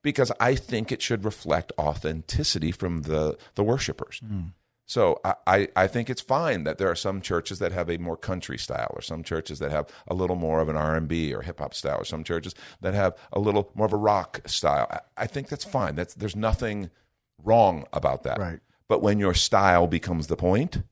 because 0.00 0.32
I 0.40 0.54
think 0.54 0.90
it 0.90 1.02
should 1.02 1.24
reflect 1.24 1.72
authenticity 1.78 2.72
from 2.72 3.02
the 3.02 3.36
the 3.54 3.62
worshipers. 3.62 4.22
Mm. 4.24 4.52
So 4.88 5.20
I, 5.22 5.34
I, 5.46 5.68
I 5.76 5.86
think 5.86 6.08
it's 6.08 6.22
fine 6.22 6.64
that 6.64 6.78
there 6.78 6.90
are 6.90 6.96
some 6.96 7.20
churches 7.20 7.58
that 7.58 7.72
have 7.72 7.90
a 7.90 7.98
more 7.98 8.16
country 8.16 8.56
style, 8.56 8.90
or 8.94 9.02
some 9.02 9.22
churches 9.22 9.58
that 9.58 9.70
have 9.70 9.86
a 10.08 10.14
little 10.14 10.34
more 10.34 10.60
of 10.60 10.70
an 10.70 10.76
R 10.76 10.96
and 10.96 11.06
B 11.06 11.34
or 11.34 11.42
hip 11.42 11.58
hop 11.58 11.74
style, 11.74 12.00
or 12.00 12.04
some 12.06 12.24
churches 12.24 12.54
that 12.80 12.94
have 12.94 13.14
a 13.30 13.38
little 13.38 13.70
more 13.74 13.84
of 13.84 13.92
a 13.92 13.98
rock 13.98 14.40
style. 14.46 14.86
I, 14.90 15.00
I 15.18 15.26
think 15.26 15.48
that's 15.48 15.64
fine. 15.64 15.94
That's 15.94 16.14
there's 16.14 16.34
nothing 16.34 16.88
wrong 17.44 17.84
about 17.92 18.22
that. 18.22 18.38
Right. 18.38 18.60
But 18.88 19.02
when 19.02 19.18
your 19.18 19.34
style 19.34 19.86
becomes 19.86 20.28
the 20.28 20.36
point, 20.36 20.82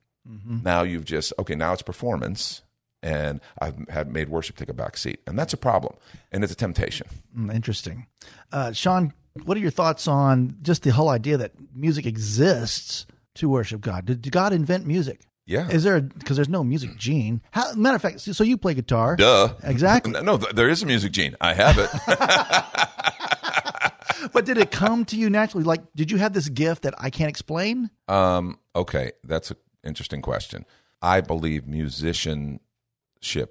now 0.62 0.82
you've 0.82 1.06
just 1.06 1.32
okay. 1.38 1.54
Now 1.54 1.72
it's 1.72 1.80
performance, 1.80 2.60
and 3.02 3.40
I've 3.58 3.76
had 3.88 4.12
made 4.12 4.28
worship 4.28 4.56
take 4.56 4.68
a 4.68 4.74
back 4.74 4.98
seat, 4.98 5.20
and 5.26 5.38
that's 5.38 5.54
a 5.54 5.56
problem, 5.56 5.96
and 6.30 6.44
it's 6.44 6.52
a 6.52 6.56
temptation. 6.56 7.06
Mm, 7.34 7.54
interesting. 7.54 8.08
Uh, 8.52 8.72
Sean, 8.72 9.14
what 9.44 9.56
are 9.56 9.60
your 9.60 9.70
thoughts 9.70 10.06
on 10.06 10.58
just 10.60 10.82
the 10.82 10.90
whole 10.90 11.08
idea 11.08 11.38
that 11.38 11.52
music 11.74 12.04
exists 12.04 13.06
to 13.36 13.48
worship 13.48 13.80
God? 13.80 14.06
Did, 14.06 14.30
God 14.30 14.52
invent 14.52 14.86
music? 14.86 15.26
Yeah. 15.46 15.68
Is 15.68 15.84
there 15.84 16.00
because 16.00 16.36
there's 16.36 16.48
no 16.48 16.64
music 16.64 16.96
gene? 16.96 17.40
How, 17.52 17.72
matter 17.74 17.96
of 17.96 18.02
fact, 18.02 18.20
so 18.20 18.42
you 18.42 18.58
play 18.58 18.74
guitar? 18.74 19.16
Duh. 19.16 19.54
Exactly. 19.62 20.12
No, 20.22 20.36
there 20.36 20.68
is 20.68 20.82
a 20.82 20.86
music 20.86 21.12
gene. 21.12 21.36
I 21.40 21.54
have 21.54 21.78
it. 21.78 21.90
but 24.32 24.44
did 24.44 24.58
it 24.58 24.72
come 24.72 25.04
to 25.06 25.16
you 25.16 25.30
naturally? 25.30 25.64
Like, 25.64 25.82
did 25.94 26.10
you 26.10 26.18
have 26.18 26.32
this 26.32 26.48
gift 26.48 26.82
that 26.82 26.94
I 26.98 27.10
can't 27.10 27.28
explain? 27.28 27.90
Um, 28.08 28.58
okay, 28.74 29.12
that's 29.22 29.52
an 29.52 29.56
interesting 29.84 30.20
question. 30.20 30.66
I 31.00 31.20
believe 31.20 31.64
musicianship, 31.66 32.58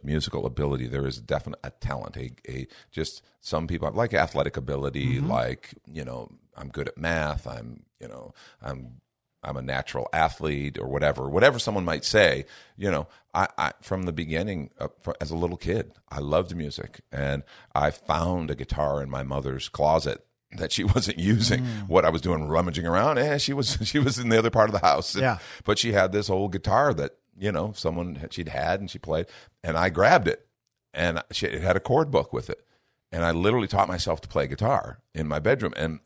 musical 0.04 0.46
ability, 0.46 0.88
there 0.88 1.08
is 1.08 1.22
definite 1.22 1.60
a 1.63 1.70
talent, 1.70 2.18
a, 2.18 2.32
a 2.50 2.68
just 2.92 3.22
some 3.39 3.68
people 3.68 3.89
like 3.92 4.13
athletic 4.13 4.58
ability, 4.58 5.22
like 5.22 5.74
you 5.86 6.04
know, 6.04 6.30
I'm 6.58 6.68
good 6.70 6.89
at 6.89 6.98
math. 6.98 7.48
I'm 7.48 7.84
you 8.00 8.08
know, 8.08 8.34
I'm 8.62 9.01
I'm 9.46 9.56
a 9.58 9.62
natural 9.62 10.10
athlete 10.12 10.78
or 10.80 10.88
whatever, 10.88 11.30
whatever 11.30 11.60
someone 11.60 11.86
might 11.86 12.04
say. 12.04 12.46
You 12.78 12.92
know, 12.92 13.08
I, 13.34 13.48
I 13.58 13.72
from 13.82 14.04
the 14.04 14.12
beginning, 14.14 14.72
uh, 14.80 14.88
as 15.22 15.32
a 15.32 15.38
little 15.38 15.58
kid, 15.58 15.94
I 16.10 16.20
loved 16.20 16.56
music, 16.56 17.02
and 17.12 17.44
I 17.74 17.92
found 17.92 18.50
a 18.52 18.56
guitar 18.56 19.02
in 19.04 19.10
my 19.10 19.24
mother's 19.24 19.70
closet 19.70 20.25
that 20.58 20.72
she 20.72 20.84
wasn't 20.96 21.20
using. 21.20 21.64
What 21.88 22.06
I 22.06 22.10
was 22.10 22.22
doing, 22.22 22.48
rummaging 22.48 22.86
around, 22.88 23.20
eh? 23.20 23.38
She 23.38 23.54
was 23.54 23.78
she 23.84 24.00
was 24.00 24.18
in 24.20 24.30
the 24.30 24.38
other 24.40 24.50
part 24.52 24.70
of 24.70 24.74
the 24.74 24.86
house. 24.86 25.14
And- 25.16 25.22
Yeah. 25.24 25.38
but 25.64 25.78
she 25.80 25.92
had 25.94 26.12
this 26.12 26.30
old 26.30 26.52
guitar 26.52 26.94
that 26.96 27.12
you 27.38 27.52
know 27.52 27.72
someone 27.75 28.16
had- 28.16 28.34
she'd 28.34 28.50
had 28.50 28.80
and 28.80 28.90
she 28.90 28.98
played, 29.00 29.28
and 29.64 29.78
I 29.78 29.90
grabbed 29.90 30.28
it, 30.28 30.48
and 30.94 31.22
she 31.32 31.46
it 31.48 31.62
had 31.62 31.75
a 31.75 31.82
chord 31.82 32.10
book 32.10 32.34
with 32.34 32.50
it, 32.50 32.66
and 33.12 33.24
I 33.24 33.32
literally 33.32 33.68
taught 33.68 33.88
myself 33.88 34.22
to 34.22 34.28
play 34.28 34.48
guitar 34.48 35.00
in 35.14 35.28
my 35.28 35.40
bedroom. 35.40 35.74
And 35.78 36.00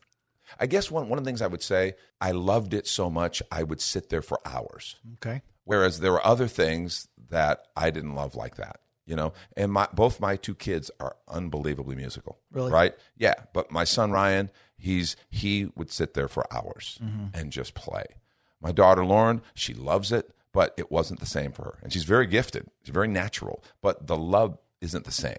I 0.59 0.65
guess 0.65 0.89
one 0.89 1.09
one 1.09 1.19
of 1.19 1.25
the 1.25 1.29
things 1.29 1.41
I 1.41 1.47
would 1.47 1.63
say, 1.63 1.95
I 2.21 2.31
loved 2.31 2.73
it 2.73 2.87
so 2.87 3.09
much 3.09 3.41
I 3.51 3.63
would 3.63 3.81
sit 3.81 4.09
there 4.09 4.21
for 4.21 4.39
hours. 4.45 4.95
Okay. 5.15 5.41
Whereas 5.65 5.99
there 5.99 6.11
were 6.11 6.25
other 6.25 6.47
things 6.47 7.07
that 7.29 7.67
I 7.75 7.91
didn't 7.91 8.15
love 8.15 8.35
like 8.35 8.55
that, 8.55 8.79
you 9.05 9.15
know. 9.15 9.33
And 9.55 9.71
my 9.71 9.87
both 9.93 10.19
my 10.19 10.35
two 10.35 10.55
kids 10.55 10.89
are 10.99 11.15
unbelievably 11.27 11.95
musical. 11.95 12.39
Really? 12.51 12.71
Right? 12.71 12.95
Yeah. 13.17 13.35
But 13.53 13.71
my 13.71 13.83
son 13.83 14.11
Ryan, 14.11 14.49
he's 14.77 15.15
he 15.29 15.69
would 15.75 15.91
sit 15.91 16.13
there 16.13 16.27
for 16.27 16.51
hours 16.53 16.99
mm-hmm. 17.03 17.27
and 17.33 17.51
just 17.51 17.75
play. 17.75 18.05
My 18.61 18.71
daughter 18.71 19.05
Lauren, 19.05 19.41
she 19.53 19.73
loves 19.73 20.11
it, 20.11 20.31
but 20.51 20.73
it 20.77 20.91
wasn't 20.91 21.19
the 21.19 21.25
same 21.25 21.51
for 21.51 21.63
her. 21.63 21.77
And 21.81 21.93
she's 21.93 22.03
very 22.03 22.27
gifted. 22.27 22.67
She's 22.83 22.93
very 22.93 23.07
natural, 23.07 23.63
but 23.81 24.07
the 24.07 24.17
love 24.17 24.57
isn't 24.81 25.05
the 25.05 25.11
same. 25.11 25.37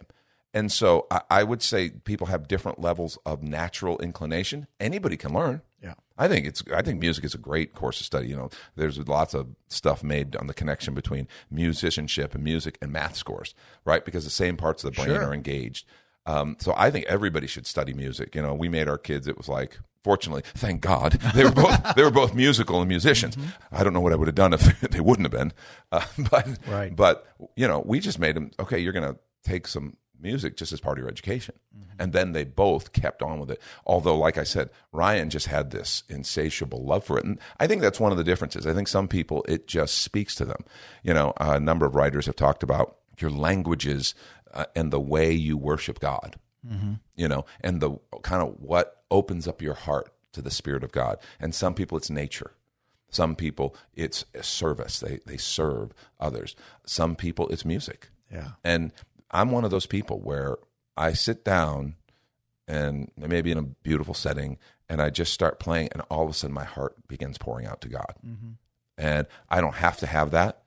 And 0.53 0.71
so 0.73 1.07
I, 1.11 1.21
I 1.31 1.43
would 1.45 1.63
say 1.63 1.91
people 1.91 2.27
have 2.27 2.49
different 2.49 2.81
levels 2.81 3.19
of 3.25 3.43
natural 3.43 3.99
inclination. 3.99 4.67
Anybody 4.81 5.17
can 5.17 5.33
learn. 5.33 5.63
Yeah. 5.83 5.95
I 6.19 6.29
think 6.29 6.47
it's. 6.47 6.63
I 6.75 6.83
think 6.83 7.01
music 7.01 7.25
is 7.25 7.35
a 7.35 7.39
great 7.39 7.73
course 7.75 8.01
of 8.01 8.07
study. 8.07 8.29
You 8.29 8.37
know, 8.37 8.51
there's 8.77 8.99
lots 9.09 9.33
of 9.33 9.49
stuff 9.69 10.03
made 10.03 10.37
on 10.37 10.49
the 10.49 10.55
connection 10.55 10.93
between 10.95 11.29
musicianship 11.51 12.35
and 12.35 12.43
music 12.45 12.79
and 12.83 12.93
math 12.93 13.17
scores, 13.17 13.55
right? 13.85 14.05
Because 14.05 14.25
the 14.25 14.31
same 14.31 14.57
parts 14.57 14.85
of 14.85 14.93
the 14.95 14.97
brain 15.03 15.15
Sure. 15.17 15.25
are 15.29 15.35
engaged. 15.35 15.87
Um, 16.27 16.57
so 16.59 16.75
I 16.77 16.91
think 16.91 17.07
everybody 17.07 17.47
should 17.47 17.67
study 17.67 17.93
music. 17.95 18.35
You 18.35 18.43
know, 18.43 18.55
we 18.55 18.69
made 18.69 18.89
our 18.89 18.99
kids. 18.99 19.27
It 19.27 19.39
was 19.39 19.49
like, 19.49 19.79
fortunately, 20.05 20.43
thank 20.55 20.81
God, 20.83 21.13
they 21.35 21.45
were 21.45 21.51
both 21.53 21.95
they 21.97 22.03
were 22.03 22.11
both 22.11 22.35
musical 22.35 22.81
and 22.81 22.89
musicians. 22.89 23.37
I 23.73 23.83
don't 23.85 23.93
know 23.95 24.01
what 24.01 24.13
I 24.13 24.17
would 24.17 24.29
have 24.29 24.35
done 24.35 24.53
if 24.53 24.81
they 24.91 25.01
wouldn't 25.01 25.25
have 25.25 25.33
been, 25.33 25.53
uh, 25.93 26.05
but 26.31 26.47
Right. 26.69 26.95
but 26.95 27.27
you 27.57 27.67
know, 27.67 27.83
we 27.87 28.01
just 28.01 28.19
made 28.19 28.37
them. 28.37 28.51
Okay, 28.61 28.79
you're 28.79 28.93
going 28.93 29.09
to 29.15 29.19
take 29.43 29.67
some 29.67 29.97
music 30.23 30.57
just 30.57 30.73
as 30.73 30.81
part 30.81 30.99
of 30.99 31.03
your 31.03 31.11
education. 31.11 31.55
And 31.99 32.13
then 32.13 32.33
they 32.33 32.45
both 32.45 32.93
kept 32.93 33.23
on 33.23 33.39
with 33.39 33.51
it. 33.51 33.61
Although, 33.87 34.17
like 34.17 34.39
I 34.39 34.45
said, 34.45 34.71
Ryan 34.91 35.29
just 35.29 35.47
had 35.47 35.71
this 35.71 36.03
insatiable 36.09 36.83
love 36.85 37.05
for 37.05 37.19
it. 37.19 37.25
And 37.25 37.39
I 37.59 37.67
think 37.67 37.83
that's 37.83 38.01
one 38.01 38.13
of 38.13 38.19
the 38.19 38.25
differences. 38.25 38.67
I 38.67 38.73
think 38.73 38.89
some 38.89 39.07
people, 39.07 39.45
it 39.49 39.67
just 39.67 39.99
speaks 39.99 40.35
to 40.37 40.45
them. 40.45 40.65
You 41.03 41.13
know, 41.13 41.35
a 41.39 41.61
number 41.61 41.87
of 41.87 41.95
writers 41.95 42.27
have 42.27 42.37
talked 42.37 42.63
about 42.63 42.97
your 43.19 43.31
languages 43.31 44.15
uh, 44.55 44.65
and 44.75 44.91
the 44.91 45.01
way 45.01 45.33
you 45.33 45.57
worship 45.59 46.01
God, 46.01 46.37
you 47.17 47.29
know, 47.29 47.45
and 47.61 47.81
the 47.81 47.99
kind 48.23 48.43
of 48.43 48.57
what 48.61 49.03
opens 49.11 49.47
up 49.47 49.61
your 49.61 49.75
heart 49.75 50.13
to 50.33 50.43
the 50.43 50.51
Spirit 50.51 50.85
of 50.85 50.93
God. 50.93 51.19
And 51.39 51.55
some 51.55 51.75
people, 51.75 51.99
it's 51.99 52.11
nature. 52.11 52.53
Some 53.11 53.35
people, 53.35 53.75
it's 53.95 54.25
a 54.35 54.43
service. 54.43 55.01
They, 55.01 55.19
they 55.27 55.37
serve 55.37 55.93
others. 56.19 56.55
Some 56.87 57.17
people, 57.17 57.49
it's 57.49 57.65
music. 57.65 58.09
Yeah. 58.33 58.51
And 58.63 58.93
I'm 59.31 59.51
one 59.51 59.65
of 59.65 59.71
those 59.71 59.87
people 59.87 60.21
where 60.21 60.57
I 60.97 61.13
sit 61.13 61.45
down 61.45 61.97
and 62.69 63.11
maybe 63.17 63.51
in 63.51 63.59
a 63.59 63.63
beautiful 63.63 64.15
setting 64.15 64.59
and 64.89 65.01
I 65.01 65.11
just 65.11 65.33
start 65.33 65.59
playing 65.61 65.89
and 65.93 66.03
all 66.11 66.25
of 66.25 66.31
a 66.31 66.33
sudden 66.33 66.55
my 66.55 66.65
heart 66.65 66.97
begins 67.09 67.39
pouring 67.39 67.67
out 67.67 67.81
to 67.83 67.89
God. 67.89 68.15
Mm-hmm. 68.27 68.51
And 68.99 69.27
I 69.49 69.61
don't 69.61 69.77
have 69.77 69.97
to 69.99 70.07
have 70.07 70.31
that, 70.33 70.63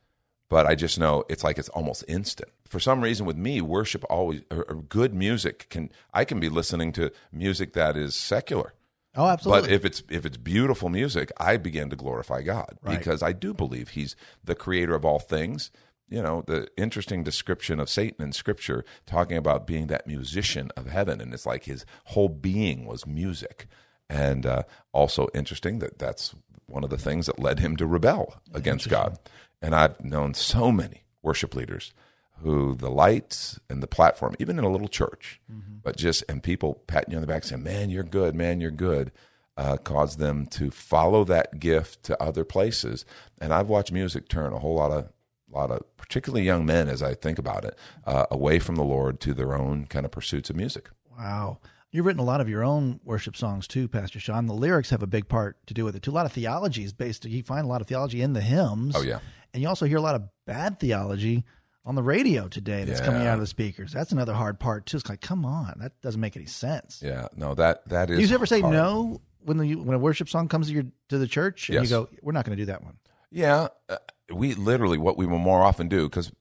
but 0.49 0.65
I 0.65 0.75
just 0.75 0.97
know 0.99 1.23
it's 1.29 1.43
like 1.43 1.57
it's 1.57 1.69
almost 1.69 2.03
instant. 2.07 2.49
For 2.67 2.79
some 2.79 3.01
reason 3.01 3.25
with 3.25 3.37
me, 3.37 3.61
worship 3.61 4.03
always 4.09 4.41
or, 4.49 4.63
or 4.67 4.75
good 4.75 5.13
music 5.13 5.67
can 5.69 5.91
I 6.13 6.25
can 6.25 6.39
be 6.39 6.49
listening 6.49 6.91
to 6.93 7.11
music 7.31 7.73
that 7.73 7.95
is 7.95 8.15
secular. 8.15 8.73
Oh, 9.15 9.27
absolutely. 9.27 9.61
But 9.67 9.71
if 9.71 9.85
it's 9.85 10.03
if 10.09 10.25
it's 10.25 10.37
beautiful 10.37 10.89
music, 10.89 11.31
I 11.37 11.57
begin 11.57 11.91
to 11.91 11.95
glorify 11.95 12.41
God 12.41 12.79
Right. 12.81 12.97
because 12.97 13.21
I 13.21 13.31
do 13.33 13.53
believe 13.53 13.89
He's 13.89 14.15
the 14.43 14.55
creator 14.55 14.95
of 14.95 15.05
all 15.05 15.19
things. 15.19 15.69
You 16.09 16.21
know, 16.21 16.43
the 16.45 16.67
interesting 16.77 17.23
description 17.23 17.79
of 17.79 17.89
Satan 17.89 18.23
in 18.23 18.33
Scripture, 18.33 18.85
talking 19.05 19.37
about 19.37 19.65
being 19.65 19.87
that 19.87 20.05
musician 20.05 20.69
of 20.77 20.87
heaven, 20.87 21.19
and 21.21 21.33
it's 21.33 21.45
like 21.45 21.63
his 21.63 21.85
whole 22.05 22.29
being 22.29 22.85
was 22.85 23.07
music. 23.07 23.67
And 24.09 24.45
uh, 24.45 24.63
also 24.91 25.27
interesting 25.33 25.79
that 25.79 25.97
that's 25.97 26.35
one 26.67 26.83
of 26.83 26.89
the 26.89 26.97
things 26.97 27.25
that 27.25 27.39
led 27.39 27.59
him 27.59 27.77
to 27.77 27.87
rebel 27.87 28.41
against 28.53 28.89
God. 28.89 29.17
And 29.61 29.73
I've 29.73 30.03
known 30.03 30.33
so 30.33 30.71
many 30.71 31.03
worship 31.21 31.55
leaders 31.55 31.93
who 32.41 32.75
the 32.75 32.91
lights 32.91 33.59
and 33.69 33.81
the 33.81 33.87
platform, 33.87 34.35
even 34.39 34.59
in 34.59 34.65
a 34.65 34.69
little 34.69 34.87
church, 34.89 35.39
but 35.83 35.95
just 35.95 36.23
and 36.27 36.43
people 36.43 36.81
patting 36.87 37.11
you 37.11 37.17
on 37.17 37.21
the 37.21 37.27
back 37.27 37.43
saying, 37.43 37.63
"Man, 37.63 37.89
you're 37.89 38.03
good. 38.03 38.35
Man, 38.35 38.59
you're 38.59 38.71
good," 38.71 39.11
uh, 39.55 39.77
caused 39.77 40.19
them 40.19 40.45
to 40.47 40.69
follow 40.69 41.23
that 41.23 41.59
gift 41.59 42.03
to 42.03 42.21
other 42.21 42.43
places. 42.43 43.05
And 43.39 43.53
I've 43.53 43.69
watched 43.69 43.91
music 43.91 44.27
turn 44.27 44.51
a 44.51 44.59
whole 44.59 44.75
lot 44.75 44.91
of, 44.91 45.09
lot 45.53 45.71
of, 45.71 45.81
particularly 45.97 46.43
young 46.45 46.65
men, 46.65 46.87
as 46.89 47.01
I 47.03 47.13
think 47.13 47.39
about 47.39 47.65
it, 47.65 47.77
uh, 48.05 48.25
away 48.31 48.59
from 48.59 48.75
the 48.75 48.83
Lord 48.83 49.19
to 49.21 49.33
their 49.33 49.55
own 49.55 49.85
kind 49.85 50.05
of 50.05 50.11
pursuits 50.11 50.49
of 50.49 50.55
music. 50.55 50.89
Wow. 51.17 51.59
You've 51.91 52.05
written 52.07 52.19
a 52.19 52.25
lot 52.25 52.41
of 52.41 52.49
your 52.49 52.63
own 52.63 52.99
worship 53.03 53.35
songs 53.37 53.67
too, 53.67 53.87
Pastor 53.87 54.19
Sean. 54.19 54.47
The 54.47 54.53
lyrics 54.53 54.89
have 54.89 55.03
a 55.03 55.07
big 55.07 55.27
part 55.29 55.57
to 55.67 55.73
do 55.75 55.85
with 55.85 55.95
it 55.95 56.01
too. 56.01 56.09
A 56.09 56.13
lot 56.13 56.25
of 56.25 56.31
theology 56.31 56.83
is 56.83 56.91
based. 56.91 57.23
You 57.25 57.43
find 57.43 57.65
a 57.65 57.67
lot 57.67 57.81
of 57.81 57.87
theology 57.87 58.21
in 58.21 58.33
the 58.33 58.41
hymns. 58.41 58.95
Oh, 58.95 59.01
yeah. 59.03 59.19
and 59.53 59.61
you 59.61 59.69
also 59.69 59.85
hear 59.85 59.97
a 59.97 60.01
lot 60.01 60.15
of 60.15 60.23
bad 60.47 60.79
theology 60.79 61.43
on 61.85 61.93
the 61.95 62.01
radio 62.01 62.47
today 62.47 62.83
that's 62.85 63.01
coming 63.01 63.27
out 63.27 63.35
of 63.35 63.41
the 63.41 63.47
speakers. 63.47 63.91
That's 63.91 64.11
another 64.11 64.33
hard 64.33 64.59
part 64.59 64.85
too. 64.87 64.97
It's 64.97 65.07
like, 65.09 65.21
come 65.21 65.45
on, 65.45 65.75
that 65.81 65.99
doesn't 66.01 66.19
make 66.19 66.35
any 66.35 66.45
sense. 66.47 67.01
Yeah, 67.03 67.27
no, 67.35 67.53
that 67.55 67.87
that 67.89 68.09
is. 68.09 68.17
Do 68.19 68.25
you 68.25 68.33
ever 68.33 68.45
say 68.47 68.61
hard. 68.61 68.73
no 68.73 69.21
when 69.45 69.57
the 69.57 69.75
when 69.75 69.93
a 69.93 69.99
worship 69.99 70.29
song 70.29 70.47
comes 70.47 70.67
to 70.69 70.73
your 70.73 70.85
to 71.09 71.17
the 71.19 71.27
church 71.27 71.69
and 71.69 71.75
Yes. 71.75 71.83
you 71.91 71.97
go, 71.97 72.09
we're 72.21 72.31
not 72.31 72.45
going 72.45 72.57
to 72.57 72.61
do 72.61 72.67
that 72.71 72.83
one. 72.83 72.97
Yeah, 73.29 73.67
uh, 73.89 73.97
we 74.33 74.53
literally 74.53 74.97
what 74.97 75.17
we 75.17 75.25
will 75.25 75.39
more 75.39 75.63
often 75.63 75.87
do 75.87 76.03
because, 76.03 76.31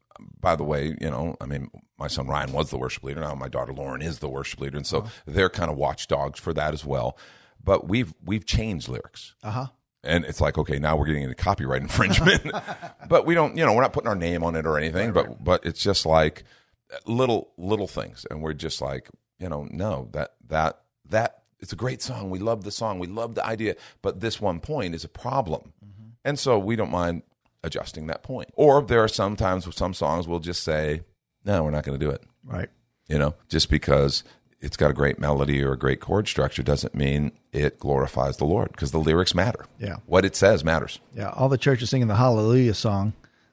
by 0.41 0.57
the 0.57 0.65
way, 0.65 0.97
you 1.01 1.11
know, 1.11 1.37
I 1.41 1.47
mean, 1.47 1.71
my 1.99 2.09
son 2.09 2.27
Ryan 2.27 2.53
was 2.53 2.71
the 2.71 2.79
worship 2.79 3.05
leader. 3.05 3.21
Now 3.21 3.35
my 3.35 3.49
daughter 3.49 3.73
Lauren 3.73 4.03
is 4.03 4.19
the 4.19 4.29
worship 4.29 4.61
leader, 4.61 4.77
and 4.77 4.87
so 4.87 4.99
uh-huh. 4.99 5.09
they're 5.27 5.51
kind 5.51 5.71
of 5.71 5.77
watchdogs 5.77 6.39
for 6.39 6.53
that 6.55 6.75
as 6.75 6.85
well. 6.85 7.17
But 7.63 7.89
we've 7.89 8.13
we've 8.25 8.45
changed 8.45 8.89
lyrics. 8.89 9.35
Uh 9.43 9.51
huh. 9.51 9.67
and 10.03 10.25
it's 10.25 10.41
like 10.41 10.59
okay 10.59 10.79
now 10.81 10.97
we're 10.97 11.07
getting 11.07 11.23
into 11.23 11.35
copyright 11.35 11.83
infringement. 11.83 12.51
But 13.09 13.27
we 13.27 13.35
don't 13.35 13.57
you 13.57 13.65
know 13.65 13.75
we're 13.75 13.83
not 13.83 13.93
putting 13.93 14.09
our 14.09 14.17
name 14.17 14.43
on 14.43 14.57
it 14.57 14.67
or 14.67 14.79
anything 14.79 15.13
but 15.13 15.43
but 15.43 15.67
it's 15.67 15.83
just 15.83 16.07
like 16.07 16.45
uh, 16.93 16.97
little 17.07 17.53
little 17.57 17.89
things. 17.89 18.27
And 18.31 18.43
we're 18.43 18.55
just 18.55 18.81
like 18.81 19.11
you 19.39 19.49
know 19.49 19.69
no 19.71 20.09
that 20.13 20.35
that 20.49 20.81
that 21.11 21.43
it's 21.61 21.73
a 21.73 21.77
great 21.77 22.03
song. 22.03 22.29
We 22.29 22.41
love 22.41 22.65
the 22.65 22.73
song. 22.73 22.99
We 22.99 23.07
love 23.07 23.37
the 23.37 23.47
idea. 23.47 23.77
But 24.03 24.21
this 24.21 24.41
one 24.41 24.59
point 24.59 24.95
is 24.95 25.05
a 25.05 25.09
problem. 25.09 25.73
Mm-hmm. 25.85 26.09
And 26.25 26.39
so 26.39 26.59
we 26.59 26.75
don't 26.75 26.91
mind 26.91 27.23
adjusting 27.65 28.07
that 28.09 28.23
point 28.23 28.49
or 28.55 28.83
there 28.83 29.03
are 29.03 29.09
sometimes 29.09 29.67
with 29.67 29.77
some 29.77 29.95
songs 29.95 30.27
we'll 30.27 30.41
just 30.41 30.63
say 30.63 31.03
no 31.45 31.63
we're 31.63 31.71
not 31.71 31.85
going 31.85 31.99
to 31.99 32.05
do 32.05 32.11
it 32.11 32.23
Right. 32.45 32.69
you 33.09 33.19
know 33.19 33.35
just 33.49 33.71
because 33.71 34.25
it's 34.61 34.77
got 34.77 34.91
a 34.91 34.95
great 34.95 35.19
melody 35.19 35.63
or 35.63 35.73
a 35.73 35.79
great 35.79 36.01
chord 36.01 36.27
structure 36.29 36.63
doesn't 36.63 36.95
mean 36.95 37.33
it 37.53 37.79
glorifies 37.79 38.37
the 38.37 38.45
lord 38.45 38.71
because 38.73 38.91
the 38.91 38.99
lyrics 38.99 39.35
matter 39.35 39.65
Yeah. 39.79 39.97
what 40.07 40.25
it 40.25 40.35
says 40.37 40.65
matters 40.65 40.99
Yeah. 41.15 41.31
All 41.31 41.49
the 41.49 41.59
churches 41.59 41.91
singing 41.91 42.09
the 42.09 42.17
Hallelujah 42.17 42.75
song 42.75 43.13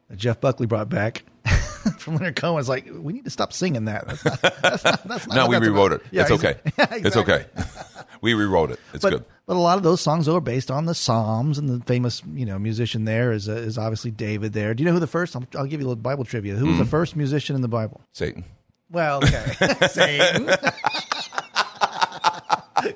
that 0.09 0.17
Jeff 0.17 0.39
Buckley 0.41 0.65
brought 0.65 0.89
back 0.89 1.23
from 1.99 2.15
Leonard 2.15 2.35
Cohen's 2.35 2.69
like, 2.69 2.87
we 2.91 3.13
need 3.13 3.23
to 3.25 3.29
stop 3.29 3.53
singing 3.53 3.85
that. 3.85 4.07
That's 4.07 4.25
not, 4.25 4.41
that's 4.41 4.83
not, 4.83 5.03
that's 5.07 5.27
not 5.27 5.35
no 5.35 5.47
we 5.47 5.57
rewrote 5.57 5.91
about. 5.93 6.01
it 6.05 6.07
Yeah, 6.11 6.21
it's 6.23 6.31
okay 6.31 6.55
Yeah, 6.77 6.85
it's 6.91 7.15
exactly. 7.15 7.33
okay 7.33 7.45
we 8.21 8.33
rewrote 8.33 8.71
it 8.71 8.79
it's 8.93 9.01
but, 9.03 9.09
good 9.11 9.25
But 9.45 9.55
a 9.55 9.59
lot 9.59 9.77
of 9.77 9.83
those 9.83 10.01
songs 10.01 10.27
are 10.27 10.41
based 10.41 10.69
on 10.71 10.85
the 10.85 10.93
Psalms, 10.95 11.57
and 11.57 11.69
the 11.69 11.83
famous 11.85 12.21
you 12.33 12.45
know 12.45 12.59
musician 12.59 13.05
there 13.05 13.31
is 13.31 13.47
uh, 13.49 13.53
is 13.53 13.77
obviously 13.77 14.11
David. 14.11 14.53
There, 14.53 14.73
do 14.73 14.83
you 14.83 14.87
know 14.87 14.93
who 14.93 14.99
the 14.99 15.07
first? 15.07 15.35
I'll, 15.35 15.45
I'll 15.57 15.65
give 15.65 15.79
you 15.81 15.87
a 15.87 15.89
little 15.89 16.01
Bible 16.01 16.25
trivia. 16.25 16.55
Who 16.55 16.67
was 16.67 16.75
Hmm. 16.75 16.79
the 16.83 16.89
first 16.89 17.15
musician 17.15 17.55
in 17.55 17.61
the 17.61 17.67
Bible? 17.67 18.01
satan 18.13 18.43
Well, 18.91 19.17
okay, 19.23 19.53
Satan. 19.87 20.49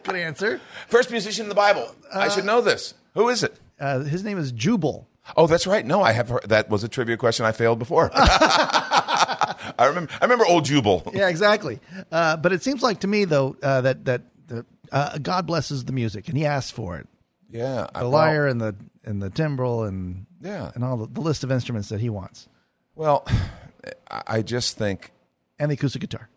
Good 0.03 0.15
answer. 0.15 0.61
first 0.87 1.11
musician 1.11 1.43
in 1.45 1.49
the 1.49 1.55
bible 1.55 1.93
i 2.13 2.29
should 2.29 2.45
know 2.45 2.61
this 2.61 2.93
who 3.15 3.29
is 3.29 3.43
it 3.43 3.59
Uh, 3.79 3.99
his 3.99 4.23
name 4.23 4.37
is 4.37 4.51
Jubal. 4.51 5.07
Oh, 5.37 5.47
that's 5.47 5.65
right. 5.65 5.85
No, 5.85 6.01
I 6.01 6.11
have 6.11 6.29
heard, 6.29 6.43
that 6.49 6.69
was 6.69 6.83
a 6.83 6.87
trivia 6.87 7.17
question 7.17 7.45
I 7.45 7.51
failed 7.53 7.79
before. 7.79 8.11
I 8.15 9.85
remember. 9.87 10.11
I 10.21 10.25
remember 10.25 10.45
old 10.45 10.65
Jubal. 10.65 11.03
Yeah, 11.13 11.29
exactly. 11.29 11.79
Uh, 12.11 12.37
but 12.37 12.51
it 12.53 12.61
seems 12.63 12.83
like 12.83 12.99
to 13.01 13.07
me 13.07 13.25
though 13.25 13.55
uh, 13.63 13.81
that 13.81 14.05
that 14.05 14.21
the, 14.47 14.65
uh, 14.91 15.17
God 15.19 15.47
blesses 15.47 15.85
the 15.85 15.93
music, 15.93 16.27
and 16.27 16.37
He 16.37 16.45
asks 16.45 16.71
for 16.71 16.97
it. 16.97 17.07
Yeah, 17.49 17.87
I- 17.95 17.99
The 18.01 18.09
well- 18.09 18.11
lyre 18.11 18.47
and 18.47 18.59
the 18.61 18.75
and 19.05 19.21
the 19.21 19.29
timbrel 19.29 19.83
and 19.83 20.25
Yeah. 20.41 20.71
and 20.75 20.83
all 20.83 20.97
the, 20.97 21.07
the 21.07 21.21
list 21.21 21.43
of 21.43 21.51
instruments 21.51 21.89
that 21.89 21.99
He 22.01 22.09
wants, 22.09 22.47
Well, 22.95 23.25
I 24.11 24.21
I 24.27 24.41
just 24.41 24.77
think, 24.77 25.11
and 25.59 25.71
the 25.71 25.75
acoustic 25.75 26.01
guitar. 26.01 26.29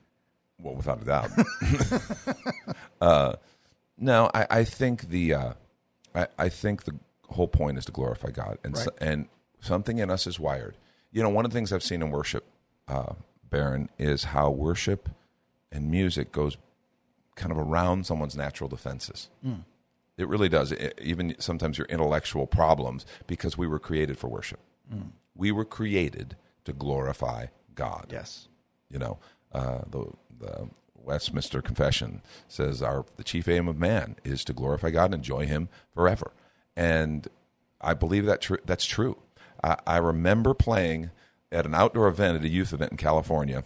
well, 0.61 0.75
without 0.75 1.03
a 1.03 1.05
doubt. 1.05 1.31
uh, 3.01 3.33
no, 3.99 4.31
I, 4.35 4.47
I 4.51 4.65
think 4.65 5.09
the, 5.09 5.35
uh, 5.35 5.53
I, 6.15 6.27
I 6.39 6.49
think 6.49 6.85
the 6.85 6.95
whole 7.31 7.49
point 7.49 7.79
is 7.79 7.85
to 7.87 7.93
glorify 7.93 8.31
God, 8.31 8.59
and 8.65 8.77
so, 8.77 8.91
and 9.01 9.29
something 9.61 9.99
in 9.99 10.11
us 10.11 10.27
is 10.27 10.39
wired. 10.41 10.77
You 11.13 11.23
know, 11.23 11.29
one 11.29 11.45
of 11.45 11.51
the 11.51 11.57
things 11.57 11.73
I've 11.73 11.83
seen 11.83 12.03
in 12.03 12.11
worship, 12.11 12.45
uh, 12.89 13.15
Baron, 13.49 13.89
is 13.99 14.25
how 14.25 14.51
worship 14.51 15.09
and 15.73 15.91
music 15.91 16.33
goes 16.33 16.57
kind 17.37 17.53
of 17.53 17.59
around 17.59 18.07
someone's 18.07 18.37
natural 18.37 18.69
defenses. 18.69 19.29
It 20.17 20.29
really 20.29 20.49
does. 20.49 20.73
It- 20.73 20.99
even 21.03 21.35
sometimes 21.39 21.77
your 21.79 21.87
intellectual 21.89 22.47
problems, 22.47 23.05
because 23.27 23.59
we 23.59 23.67
were 23.67 23.79
created 23.79 24.19
for 24.19 24.29
worship. 24.29 24.61
We 25.35 25.53
were 25.53 25.65
created 25.67 26.37
to 26.65 26.73
glorify 26.73 27.47
God. 27.75 28.07
Yes. 28.11 28.49
You 28.91 28.99
know, 28.99 29.19
uh, 29.53 29.81
the 29.91 30.07
the 30.39 30.69
Westminster 30.95 31.61
Confession 31.63 32.23
says 32.49 32.83
our 32.83 33.05
the 33.17 33.25
chief 33.25 33.47
aim 33.49 33.69
of 33.69 33.79
man 33.79 34.17
is 34.25 34.45
to 34.45 34.53
glorify 34.53 34.91
God 34.91 35.07
and 35.07 35.15
enjoy 35.15 35.47
Him 35.47 35.69
forever, 35.95 36.33
and 36.77 37.27
I 37.81 37.95
believe 37.95 38.27
that 38.27 38.41
tr- 38.43 38.57
that's 38.65 38.85
true. 38.85 39.17
I, 39.65 39.77
I 39.87 39.97
remember 39.99 40.55
playing 40.55 41.11
at 41.53 41.65
an 41.67 41.75
outdoor 41.75 42.09
event 42.09 42.37
at 42.37 42.45
a 42.45 42.49
youth 42.49 42.73
event 42.73 42.91
in 42.93 42.97
California, 42.99 43.65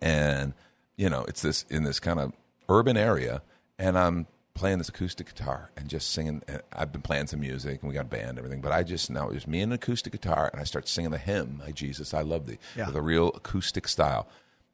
and 0.00 0.54
you 0.96 1.08
know 1.08 1.24
it's 1.28 1.42
this 1.42 1.64
in 1.70 1.84
this 1.84 2.00
kind 2.00 2.18
of 2.20 2.32
urban 2.68 2.96
area 2.96 3.42
and 3.78 3.98
i'm 3.98 4.26
playing 4.54 4.78
this 4.78 4.88
acoustic 4.88 5.26
guitar 5.28 5.70
and 5.76 5.88
just 5.88 6.10
singing 6.10 6.42
and 6.48 6.60
i've 6.72 6.92
been 6.92 7.02
playing 7.02 7.26
some 7.26 7.40
music 7.40 7.80
and 7.80 7.88
we 7.88 7.94
got 7.94 8.06
a 8.06 8.08
band 8.08 8.30
and 8.30 8.38
everything 8.38 8.60
but 8.60 8.72
i 8.72 8.82
just 8.82 9.10
now 9.10 9.28
it 9.28 9.34
was 9.34 9.46
me 9.46 9.60
and 9.60 9.72
an 9.72 9.76
acoustic 9.76 10.12
guitar 10.12 10.50
and 10.52 10.60
i 10.60 10.64
start 10.64 10.86
singing 10.88 11.10
the 11.10 11.18
hymn 11.18 11.60
my 11.64 11.70
jesus 11.72 12.12
i 12.14 12.20
love 12.20 12.46
thee 12.46 12.58
Yeah. 12.76 12.86
with 12.86 12.96
a 12.96 13.02
real 13.02 13.28
acoustic 13.34 13.88
style 13.88 14.28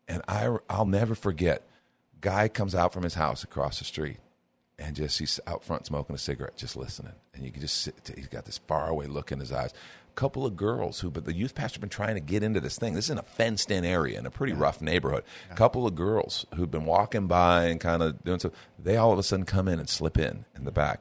and 0.08 0.22
i 0.28 0.56
i'll 0.68 0.86
never 0.86 1.14
forget 1.14 1.62
guy 2.20 2.48
comes 2.48 2.74
out 2.74 2.92
from 2.92 3.02
his 3.02 3.14
house 3.14 3.44
across 3.44 3.78
the 3.78 3.84
street 3.84 4.16
and 4.78 4.96
just 4.96 5.18
he's 5.18 5.38
out 5.46 5.64
front 5.64 5.86
smoking 5.86 6.14
a 6.14 6.18
cigarette, 6.18 6.56
just 6.56 6.76
listening. 6.76 7.12
And 7.34 7.44
you 7.44 7.50
can 7.52 7.60
just 7.60 7.76
sit. 7.82 7.94
He's 8.16 8.28
got 8.28 8.44
this 8.44 8.58
faraway 8.58 9.06
look 9.06 9.30
in 9.32 9.40
his 9.40 9.52
eyes. 9.52 9.72
A 10.10 10.14
couple 10.14 10.46
of 10.46 10.56
girls 10.56 11.00
who, 11.00 11.10
but 11.10 11.24
the 11.24 11.34
youth 11.34 11.54
pastor 11.54 11.80
been 11.80 11.88
trying 11.88 12.14
to 12.14 12.20
get 12.20 12.42
into 12.44 12.60
this 12.60 12.78
thing. 12.78 12.94
This 12.94 13.06
is 13.06 13.10
in 13.10 13.18
a 13.18 13.22
fenced-in 13.22 13.84
area 13.84 14.18
in 14.18 14.26
a 14.26 14.30
pretty 14.30 14.52
rough 14.52 14.80
neighborhood. 14.80 15.24
A 15.50 15.54
couple 15.54 15.86
of 15.86 15.94
girls 15.96 16.46
who've 16.54 16.70
been 16.70 16.84
walking 16.84 17.26
by 17.26 17.64
and 17.64 17.80
kind 17.80 18.02
of 18.02 18.22
doing 18.24 18.38
so. 18.38 18.52
They 18.78 18.96
all 18.96 19.12
of 19.12 19.18
a 19.18 19.24
sudden 19.24 19.44
come 19.44 19.66
in 19.66 19.80
and 19.80 19.88
slip 19.88 20.16
in 20.18 20.44
in 20.56 20.64
the 20.64 20.70
back. 20.72 21.00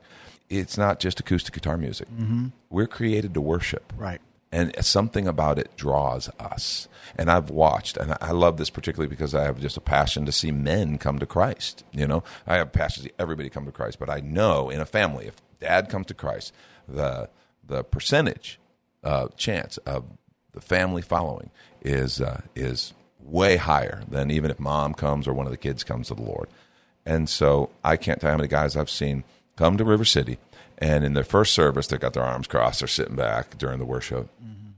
It's 0.49 0.77
not 0.77 0.99
just 0.99 1.19
acoustic 1.19 1.53
guitar 1.53 1.77
music. 1.77 2.07
Mm-hmm. 2.09 2.47
We're 2.69 2.88
created 2.88 3.33
to 3.36 3.41
worship, 3.41 3.93
Right. 3.95 4.21
And 4.53 4.85
something 4.85 5.27
about 5.27 5.57
it 5.57 5.75
draws 5.75 6.29
us. 6.39 6.87
And 7.15 7.29
I've 7.29 7.49
watched, 7.49 7.97
and 7.97 8.15
I 8.21 8.31
love 8.31 8.57
this 8.57 8.69
particularly 8.69 9.09
because 9.09 9.33
I 9.33 9.43
have 9.43 9.59
just 9.59 9.77
a 9.77 9.81
passion 9.81 10.25
to 10.27 10.31
see 10.31 10.51
men 10.51 10.99
come 10.99 11.17
to 11.19 11.25
Christ. 11.25 11.83
You 11.91 12.07
know, 12.07 12.23
I 12.45 12.57
have 12.57 12.71
passion 12.71 13.03
to 13.03 13.09
see 13.09 13.15
everybody 13.17 13.49
come 13.49 13.65
to 13.65 13.71
Christ, 13.71 13.97
but 13.99 14.09
I 14.09 14.19
know 14.19 14.69
in 14.69 14.79
a 14.79 14.85
family, 14.85 15.25
if 15.25 15.35
dad 15.59 15.89
comes 15.89 16.05
to 16.07 16.13
Christ, 16.13 16.53
the 16.87 17.29
the 17.65 17.83
percentage 17.83 18.59
uh, 19.03 19.27
chance 19.37 19.77
of 19.79 20.05
the 20.51 20.61
family 20.61 21.01
following 21.01 21.49
is 21.81 22.21
uh, 22.21 22.41
is 22.55 22.93
way 23.19 23.57
higher 23.57 24.03
than 24.07 24.29
even 24.29 24.51
if 24.51 24.59
mom 24.59 24.93
comes 24.93 25.27
or 25.27 25.33
one 25.33 25.47
of 25.47 25.51
the 25.51 25.57
kids 25.57 25.83
comes 25.83 26.09
to 26.09 26.13
the 26.13 26.21
Lord. 26.21 26.47
And 27.05 27.27
so 27.27 27.69
I 27.83 27.97
can't 27.97 28.21
tell 28.21 28.29
you 28.29 28.33
how 28.33 28.37
many 28.37 28.49
guys 28.49 28.77
I've 28.77 28.89
seen 28.89 29.23
come 29.55 29.77
to 29.77 29.83
River 29.83 30.05
City, 30.05 30.37
and 30.77 31.03
in 31.03 31.13
their 31.13 31.23
first 31.23 31.53
service, 31.53 31.88
they 31.88 31.97
got 31.97 32.13
their 32.13 32.23
arms 32.23 32.47
crossed, 32.47 32.79
they're 32.79 32.88
sitting 32.88 33.15
back 33.15 33.57
during 33.57 33.79
the 33.79 33.86
worship. 33.86 34.29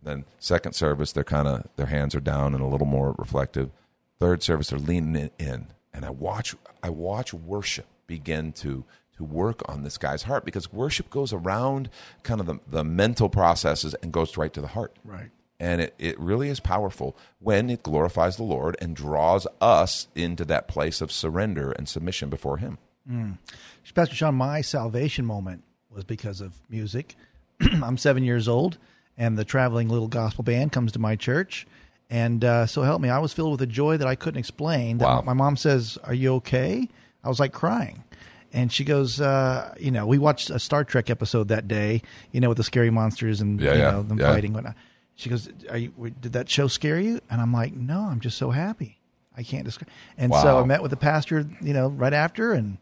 Then 0.05 0.23
second 0.38 0.73
service, 0.73 1.12
they're 1.12 1.23
kind 1.23 1.47
of 1.47 1.67
their 1.75 1.88
hands 1.88 2.15
are 2.15 2.21
down 2.21 2.53
and 2.53 2.63
a 2.63 2.67
little 2.67 2.88
more 2.88 3.15
reflective. 3.17 3.71
Third 4.19 4.43
service, 4.43 4.69
they're 4.69 4.79
leaning 4.79 5.31
in, 5.39 5.67
and 5.91 6.05
I 6.05 6.12
watch 6.12 6.55
I 6.81 6.89
watch 6.89 7.34
worship 7.34 7.88
begin 8.08 8.53
to 8.53 8.86
to 9.17 9.23
work 9.23 9.62
on 9.67 9.84
this 9.84 9.97
guy's 9.97 10.23
heart 10.23 10.45
because 10.45 10.71
worship 10.71 11.10
goes 11.10 11.34
around 11.34 11.89
kind 12.23 12.39
of 12.39 12.45
the, 12.45 12.60
the 12.67 12.84
mental 12.84 13.29
processes 13.29 13.95
and 13.95 14.12
goes 14.12 14.38
right 14.38 14.53
to 14.53 14.62
the 14.62 14.67
heart. 14.67 14.95
Right. 15.03 15.31
And 15.58 15.79
it, 15.79 15.95
it 15.97 16.19
really 16.19 16.49
is 16.49 16.60
powerful 16.60 17.15
when 17.39 17.69
it 17.69 17.81
glorifies 17.81 18.36
the 18.36 18.43
Lord 18.43 18.75
and 18.81 18.93
draws 18.93 19.47
us 19.62 20.10
into 20.13 20.43
that 20.45 20.67
place 20.67 20.99
of 20.99 21.13
surrender 21.13 21.71
and 21.71 21.88
submission 21.88 22.29
before 22.29 22.58
Him. 22.58 22.77
Hmm. 23.08 23.31
Pastor 23.93 24.15
Sean, 24.15 24.36
my 24.36 24.62
salvation 24.62 25.25
moment 25.25 25.63
was 25.95 26.03
because 26.03 26.41
of 26.41 26.53
music. 26.69 27.15
I'm 27.62 27.97
seven 27.97 28.23
years 28.23 28.47
old, 28.47 28.77
and 29.17 29.38
the 29.38 29.45
traveling 29.45 29.89
little 29.89 30.08
gospel 30.08 30.43
band 30.43 30.71
comes 30.71 30.91
to 30.91 30.99
my 30.99 31.15
church. 31.15 31.65
And 32.10 32.45
uh, 32.45 32.67
so 32.67 32.84
help 32.84 33.01
me, 33.01 33.10
I 33.10 33.17
was 33.19 33.34
filled 33.34 33.51
with 33.53 33.62
a 33.62 33.67
joy 33.71 33.97
that 33.97 34.08
I 34.08 34.15
couldn't 34.15 34.38
explain. 34.39 34.99
That 34.99 35.05
Wow. 35.05 35.21
My 35.21 35.34
mom 35.34 35.58
says, 35.58 35.97
Are 36.03 36.13
you 36.13 36.36
okay? 36.36 36.88
I 37.23 37.29
was 37.29 37.39
like 37.39 37.51
crying. 37.51 38.03
And 38.53 38.71
she 38.71 38.84
goes, 38.84 39.19
uh, 39.19 39.73
You 39.79 39.89
know, 39.91 40.05
we 40.05 40.17
watched 40.19 40.49
a 40.51 40.60
Star 40.60 40.84
Trek 40.84 41.10
episode 41.10 41.47
that 41.47 41.67
day, 41.67 42.03
you 42.31 42.41
know, 42.41 42.49
with 42.49 42.58
the 42.58 42.63
scary 42.63 42.91
monsters 42.91 43.41
and 43.41 43.60
Yeah, 43.60 43.73
you 43.73 43.79
yeah, 43.79 43.91
know, 43.91 44.03
them 44.03 44.19
yeah. 44.19 44.31
fighting. 44.34 44.53
Whatnot. 44.53 44.75
She 45.15 45.29
goes, 45.29 45.49
Are 45.69 45.77
you, 45.77 45.91
Did 46.21 46.34
that 46.34 46.47
show 46.49 46.67
scare 46.67 46.99
you? 46.99 47.21
And 47.31 47.41
I'm 47.41 47.51
like, 47.53 47.73
No, 47.73 48.01
I'm 48.01 48.19
just 48.19 48.38
so 48.38 48.51
happy. 48.51 48.99
I 49.36 49.41
can't 49.43 49.65
describe. 49.65 49.89
And 50.17 50.31
so 50.34 50.60
I 50.60 50.63
met 50.65 50.81
with 50.84 50.91
the 50.91 50.97
pastor, 50.97 51.47
you 51.60 51.73
know, 51.73 51.88
right 51.88 52.13
after 52.13 52.53
and 52.53 52.77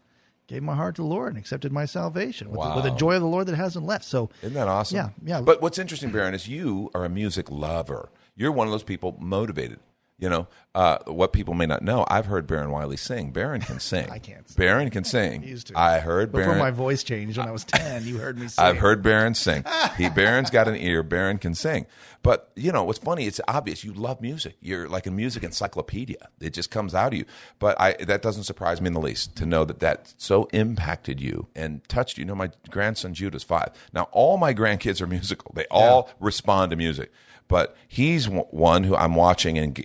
gave 0.48 0.64
my 0.64 0.76
heart 0.76 0.96
to 0.96 1.02
the 1.02 1.08
Lord 1.08 1.30
and 1.30 1.38
accepted 1.38 1.72
my 1.72 1.86
salvation 1.86 2.50
with, 2.50 2.60
the, 2.60 2.76
with 2.76 2.84
the 2.84 2.92
joy 2.92 3.16
of 3.16 3.22
the 3.22 3.28
Lord 3.28 3.48
that 3.48 3.56
hasn't 3.56 3.86
left. 3.86 4.06
So 4.06 4.30
Isn't 4.42 4.54
that 4.54 4.68
awesome? 4.68 4.98
Yeah, 4.98 5.10
yeah. 5.24 5.42
But 5.42 5.62
what's 5.62 5.78
interesting, 5.78 6.12
Baron, 6.12 6.34
is 6.34 6.48
you 6.48 6.92
are 6.94 7.06
a 7.06 7.10
music 7.10 7.50
lover. 7.50 8.10
You're 8.36 8.52
one 8.52 8.68
of 8.68 8.72
those 8.72 8.84
people 8.84 9.16
motivated. 9.20 9.80
You 10.20 10.30
know, 10.30 10.48
uh, 10.76 11.00
what 11.06 11.34
people 11.34 11.54
may 11.54 11.66
not 11.66 11.82
know, 11.82 12.06
I've 12.08 12.28
heard 12.28 12.48
Baron 12.48 12.70
Wiley 12.70 12.98
sing. 12.98 13.32
Baron 13.32 13.62
can 13.62 13.80
sing. 13.92 14.10
I 14.10 14.20
can't 14.20 14.48
sing. 14.48 14.56
Baron 14.58 14.90
can 14.90 15.04
sing. 15.04 15.44
used 15.44 15.68
to. 15.68 15.78
I 15.80 16.00
heard 16.00 16.32
before 16.32 16.46
Baron. 16.46 16.60
my 16.60 16.72
voice 16.72 17.04
changed 17.04 17.38
when 17.38 17.48
I 17.48 17.52
was 17.52 17.64
ten, 17.66 18.06
you 18.06 18.18
heard 18.18 18.38
me 18.38 18.48
sing. 18.48 18.64
I've 18.64 18.78
heard 18.78 19.02
Baron 19.04 19.34
sing. 19.34 19.66
He 19.98 20.10
Baron's 20.10 20.50
got 20.50 20.68
an 20.68 20.76
ear. 20.76 21.04
Baron 21.04 21.40
can 21.40 21.56
sing. 21.56 21.88
But 22.22 22.52
you 22.56 22.72
know 22.72 22.86
what's 22.86 23.00
funny? 23.00 23.26
It's 23.26 23.42
obvious 23.50 23.84
you 23.84 23.92
love 23.94 24.22
music. 24.22 24.56
You're 24.62 24.88
like 24.88 25.06
a 25.08 25.12
music 25.12 25.44
encyclopedia. 25.44 26.30
It 26.40 26.54
just 26.54 26.72
comes 26.72 26.96
out 26.96 27.12
of 27.12 27.20
you. 27.20 27.26
But 27.60 27.80
I 27.82 27.94
that 28.06 28.22
doesn't 28.22 28.44
surprise 28.44 28.80
me 28.80 28.88
in 28.88 28.94
the 28.94 29.02
least 29.02 29.36
to 29.38 29.46
know 29.46 29.66
that 29.66 29.80
that 29.82 30.14
so 30.18 30.46
impacted 30.54 31.20
you 31.20 31.48
and 31.54 31.84
touched 31.90 32.18
you. 32.18 32.22
You 32.22 32.28
know, 32.28 32.36
my 32.36 32.52
grandson 32.70 33.14
Jude 33.14 33.36
is 33.36 33.44
five. 33.44 33.72
Now 33.92 34.08
all 34.12 34.38
my 34.38 34.54
grandkids 34.54 35.02
are 35.02 35.08
musical. 35.08 35.52
They 35.54 35.66
all 35.70 36.10
respond 36.22 36.70
to 36.70 36.78
music. 36.78 37.12
But 37.48 37.76
he's 37.88 38.28
one 38.28 38.84
who 38.84 38.96
I'm 38.96 39.16
watching 39.16 39.58
and 39.58 39.76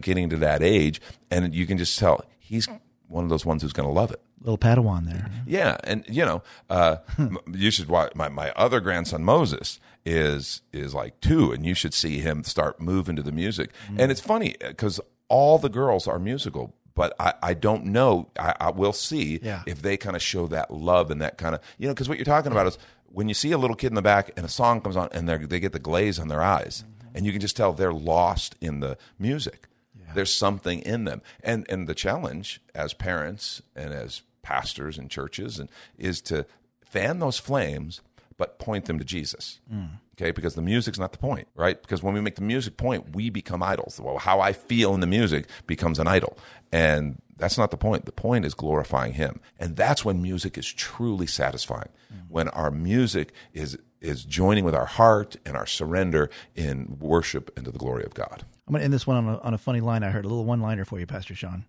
getting 0.00 0.30
to 0.30 0.36
that 0.38 0.62
age, 0.62 1.00
and 1.30 1.54
you 1.54 1.66
can 1.66 1.76
just 1.78 1.98
tell 1.98 2.24
he's 2.38 2.68
one 3.08 3.24
of 3.24 3.30
those 3.30 3.44
ones 3.44 3.62
who's 3.62 3.72
going 3.72 3.88
to 3.88 3.92
love 3.92 4.10
it. 4.10 4.20
Little 4.42 4.56
Padawan 4.56 5.04
there. 5.06 5.30
Yeah, 5.46 5.76
and 5.84 6.04
you 6.08 6.24
know, 6.24 6.42
uh, 6.70 6.96
you 7.52 7.70
should 7.70 7.88
watch 7.88 8.14
my, 8.14 8.28
my 8.30 8.50
other 8.52 8.80
grandson 8.80 9.22
Moses 9.22 9.78
is 10.06 10.62
is 10.72 10.94
like 10.94 11.20
two, 11.20 11.52
and 11.52 11.66
you 11.66 11.74
should 11.74 11.92
see 11.92 12.20
him 12.20 12.42
start 12.44 12.80
moving 12.80 13.16
to 13.16 13.22
the 13.22 13.32
music. 13.32 13.70
Mm. 13.90 13.98
And 14.00 14.12
it's 14.12 14.20
funny 14.20 14.54
uh, 14.62 14.68
because 14.68 14.98
all 15.28 15.58
the 15.58 15.68
girls 15.68 16.08
are 16.08 16.18
musical, 16.18 16.74
but 16.94 17.14
I, 17.20 17.34
I 17.42 17.54
don't 17.54 17.84
know. 17.86 18.30
I, 18.38 18.54
I 18.60 18.70
will 18.70 18.94
see 18.94 19.40
Yeah. 19.42 19.62
if 19.66 19.82
they 19.82 19.96
kind 19.98 20.16
of 20.16 20.22
show 20.22 20.46
that 20.46 20.70
love 20.72 21.10
and 21.10 21.20
that 21.20 21.36
kind 21.36 21.54
of 21.54 21.60
you 21.76 21.86
know 21.86 21.92
because 21.92 22.08
what 22.08 22.16
you're 22.16 22.24
talking 22.24 22.50
about 22.52 22.66
is 22.66 22.78
when 23.12 23.28
you 23.28 23.34
see 23.34 23.52
a 23.52 23.58
little 23.58 23.76
kid 23.76 23.88
in 23.88 23.94
the 23.94 24.00
back 24.02 24.30
and 24.36 24.46
a 24.46 24.48
song 24.48 24.80
comes 24.80 24.96
on 24.96 25.08
and 25.12 25.28
they 25.28 25.36
they 25.36 25.60
get 25.60 25.72
the 25.72 25.78
glaze 25.78 26.18
on 26.18 26.28
their 26.28 26.40
eyes, 26.42 26.82
mm. 26.86 26.99
And 27.14 27.26
you 27.26 27.32
can 27.32 27.40
just 27.40 27.56
tell 27.56 27.72
they're 27.72 27.92
lost 27.92 28.56
in 28.60 28.80
the 28.80 28.96
music. 29.18 29.68
There's 30.14 30.34
something 30.34 30.80
in 30.80 31.04
them, 31.04 31.22
and 31.42 31.66
and 31.68 31.88
the 31.88 31.94
challenge 31.94 32.60
as 32.74 32.92
parents 32.92 33.62
and 33.76 33.92
as 33.92 34.22
pastors 34.42 34.98
and 34.98 35.10
churches 35.10 35.58
and 35.58 35.68
is 35.98 36.20
to 36.22 36.46
fan 36.84 37.20
those 37.20 37.38
flames, 37.38 38.00
but 38.36 38.58
point 38.58 38.86
them 38.86 38.98
to 38.98 39.04
Jesus. 39.04 39.60
Mm. 39.72 39.90
Okay, 40.20 40.32
because 40.32 40.54
the 40.54 40.62
music's 40.62 40.98
not 40.98 41.12
the 41.12 41.18
point, 41.18 41.48
right? 41.54 41.80
Because 41.80 42.02
when 42.02 42.12
we 42.12 42.20
make 42.20 42.34
the 42.34 42.42
music 42.42 42.76
point, 42.76 43.14
we 43.14 43.30
become 43.30 43.62
idols. 43.62 43.98
Well, 44.02 44.18
how 44.18 44.40
I 44.40 44.52
feel 44.52 44.92
in 44.94 45.00
the 45.00 45.06
music 45.06 45.48
becomes 45.66 45.98
an 45.98 46.06
idol, 46.06 46.36
and 46.70 47.22
that's 47.38 47.56
not 47.56 47.70
the 47.70 47.78
point. 47.78 48.04
The 48.04 48.12
point 48.12 48.44
is 48.44 48.52
glorifying 48.52 49.14
Him, 49.14 49.40
and 49.58 49.76
that's 49.76 50.04
when 50.04 50.20
music 50.20 50.58
is 50.58 50.70
truly 50.70 51.26
satisfying. 51.26 51.88
Mm. 52.12 52.18
When 52.28 52.48
our 52.48 52.70
music 52.70 53.32
is 53.54 53.78
is 54.00 54.24
joining 54.24 54.64
with 54.64 54.74
our 54.74 54.86
heart 54.86 55.36
and 55.44 55.56
our 55.56 55.66
surrender 55.66 56.30
in 56.54 56.96
worship 56.98 57.50
into 57.56 57.70
the 57.70 57.78
glory 57.78 58.04
of 58.04 58.14
God. 58.14 58.44
I'm 58.66 58.72
going 58.72 58.80
to 58.80 58.84
end 58.84 58.92
this 58.92 59.06
one 59.06 59.16
on 59.16 59.34
a, 59.34 59.38
on 59.40 59.54
a 59.54 59.58
funny 59.58 59.80
line 59.80 60.02
I 60.02 60.10
heard, 60.10 60.24
a 60.24 60.28
little 60.28 60.44
one 60.44 60.60
liner 60.60 60.84
for 60.84 60.98
you, 60.98 61.06
Pastor 61.06 61.34
Sean. 61.34 61.64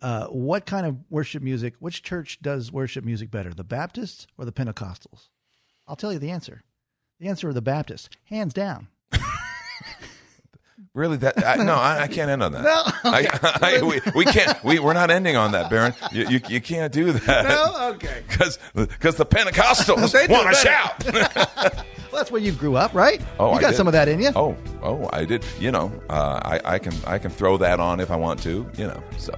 Uh, 0.00 0.26
what 0.26 0.66
kind 0.66 0.86
of 0.86 0.98
worship 1.10 1.42
music, 1.42 1.74
which 1.78 2.02
church 2.02 2.38
does 2.42 2.70
worship 2.70 3.04
music 3.04 3.30
better, 3.30 3.54
the 3.54 3.64
Baptists 3.64 4.26
or 4.36 4.44
the 4.44 4.52
Pentecostals? 4.52 5.28
I'll 5.86 5.96
tell 5.96 6.12
you 6.12 6.18
the 6.18 6.30
answer. 6.30 6.62
The 7.20 7.28
answer 7.28 7.48
are 7.48 7.52
the 7.52 7.62
Baptists, 7.62 8.08
hands 8.24 8.52
down. 8.52 8.88
Really? 10.92 11.16
That 11.18 11.44
I, 11.44 11.56
no, 11.56 11.74
I, 11.74 12.02
I 12.02 12.06
can't 12.08 12.30
end 12.30 12.42
on 12.42 12.52
that. 12.52 12.62
No, 12.62 12.82
I, 13.10 13.58
I, 13.62 13.82
we, 13.82 14.00
we 14.14 14.24
can't. 14.24 14.62
We, 14.64 14.78
we're 14.78 14.92
not 14.92 15.10
ending 15.10 15.36
on 15.36 15.52
that, 15.52 15.70
Baron. 15.70 15.94
You, 16.12 16.28
you, 16.28 16.40
you 16.48 16.60
can't 16.60 16.92
do 16.92 17.12
that. 17.12 17.44
No, 17.46 17.90
okay. 17.94 18.22
Because 18.74 19.16
the 19.16 19.26
Pentecostals 19.26 20.12
They 20.26 20.32
want 20.32 20.48
to 20.48 20.54
shout. 20.54 21.84
Well, 22.14 22.20
that's 22.20 22.30
where 22.30 22.40
you 22.40 22.52
grew 22.52 22.76
up, 22.76 22.94
right? 22.94 23.20
Oh, 23.40 23.50
you 23.50 23.58
I 23.58 23.60
got 23.60 23.74
some 23.74 23.88
of 23.88 23.92
that 23.94 24.06
in 24.06 24.20
you. 24.20 24.30
Oh, 24.36 24.56
oh, 24.84 25.10
I 25.12 25.24
did. 25.24 25.44
You 25.58 25.72
know, 25.72 25.92
uh, 26.08 26.38
I, 26.44 26.74
I 26.74 26.78
can 26.78 26.92
I 27.08 27.18
can 27.18 27.32
throw 27.32 27.56
that 27.56 27.80
on 27.80 27.98
if 27.98 28.12
I 28.12 28.14
want 28.14 28.40
to. 28.44 28.70
You 28.76 28.86
know, 28.86 29.02
so. 29.18 29.34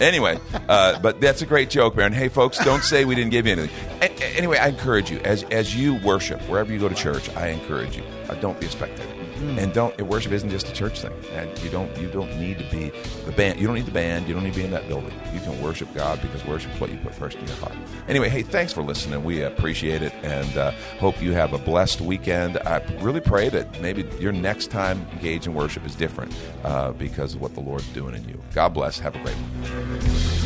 Anyway, 0.00 0.38
uh, 0.68 1.00
but 1.00 1.20
that's 1.20 1.42
a 1.42 1.46
great 1.46 1.68
joke, 1.68 1.96
Baron. 1.96 2.12
Hey, 2.12 2.28
folks, 2.28 2.58
don't 2.64 2.84
say 2.84 3.04
we 3.04 3.16
didn't 3.16 3.30
give 3.30 3.46
you 3.46 3.54
anything. 3.54 3.76
A- 4.02 4.36
anyway, 4.36 4.56
I 4.58 4.68
encourage 4.68 5.10
you 5.10 5.18
as 5.24 5.42
as 5.44 5.74
you 5.74 5.96
worship 5.96 6.40
wherever 6.42 6.72
you 6.72 6.78
go 6.78 6.88
to 6.88 6.94
church. 6.94 7.28
I 7.34 7.48
encourage 7.48 7.96
you. 7.96 8.04
Uh, 8.28 8.34
don't 8.36 8.60
be 8.60 8.66
a 8.66 8.70
spectator, 8.70 9.12
and 9.58 9.72
don't. 9.72 10.00
Worship 10.00 10.32
isn't 10.32 10.50
just 10.50 10.68
a 10.68 10.72
church 10.72 11.00
thing, 11.00 11.12
and 11.32 11.58
you 11.60 11.70
don't 11.70 11.94
you 11.98 12.08
don't 12.08 12.34
need 12.38 12.58
to 12.58 12.64
be 12.70 12.90
the 13.24 13.32
band. 13.32 13.60
You 13.60 13.66
don't 13.66 13.76
need 13.76 13.86
the 13.86 13.92
band. 13.92 14.28
You 14.28 14.34
don't 14.34 14.44
need 14.44 14.52
to 14.52 14.58
be 14.58 14.64
in 14.64 14.70
that 14.70 14.88
building. 14.88 15.12
You 15.32 15.40
can 15.40 15.60
worship 15.62 15.92
God 15.94 16.20
because 16.22 16.44
worship 16.44 16.72
is 16.74 16.80
what 16.80 16.90
you 16.90 16.98
put 16.98 17.14
first 17.14 17.38
in 17.38 17.46
your 17.46 17.56
heart. 17.56 17.74
Anyway, 18.08 18.28
hey, 18.28 18.42
thanks 18.42 18.72
for 18.72 18.82
listening. 18.82 19.24
We 19.24 19.42
appreciate 19.42 20.02
it, 20.02 20.12
and 20.22 20.56
uh, 20.56 20.70
hope 20.98 21.20
you 21.20 21.32
have 21.32 21.52
a 21.52 21.58
blessed 21.58 22.00
weekend. 22.00 22.58
I 22.58 22.78
really 23.00 23.20
pray 23.20 23.48
that 23.50 23.80
maybe 23.80 24.08
your 24.18 24.32
next 24.32 24.70
time 24.70 25.06
engaged 25.12 25.46
in 25.46 25.54
worship 25.54 25.84
is 25.84 25.94
different 25.94 26.34
uh, 26.64 26.92
because 26.92 27.34
of 27.34 27.40
what 27.40 27.54
the 27.54 27.60
Lord's 27.60 27.88
doing 27.88 28.14
in 28.14 28.28
you. 28.28 28.40
God 28.54 28.70
bless. 28.70 28.98
Have 28.98 29.16
a 29.16 29.22
great 29.22 29.36
one. 29.36 30.45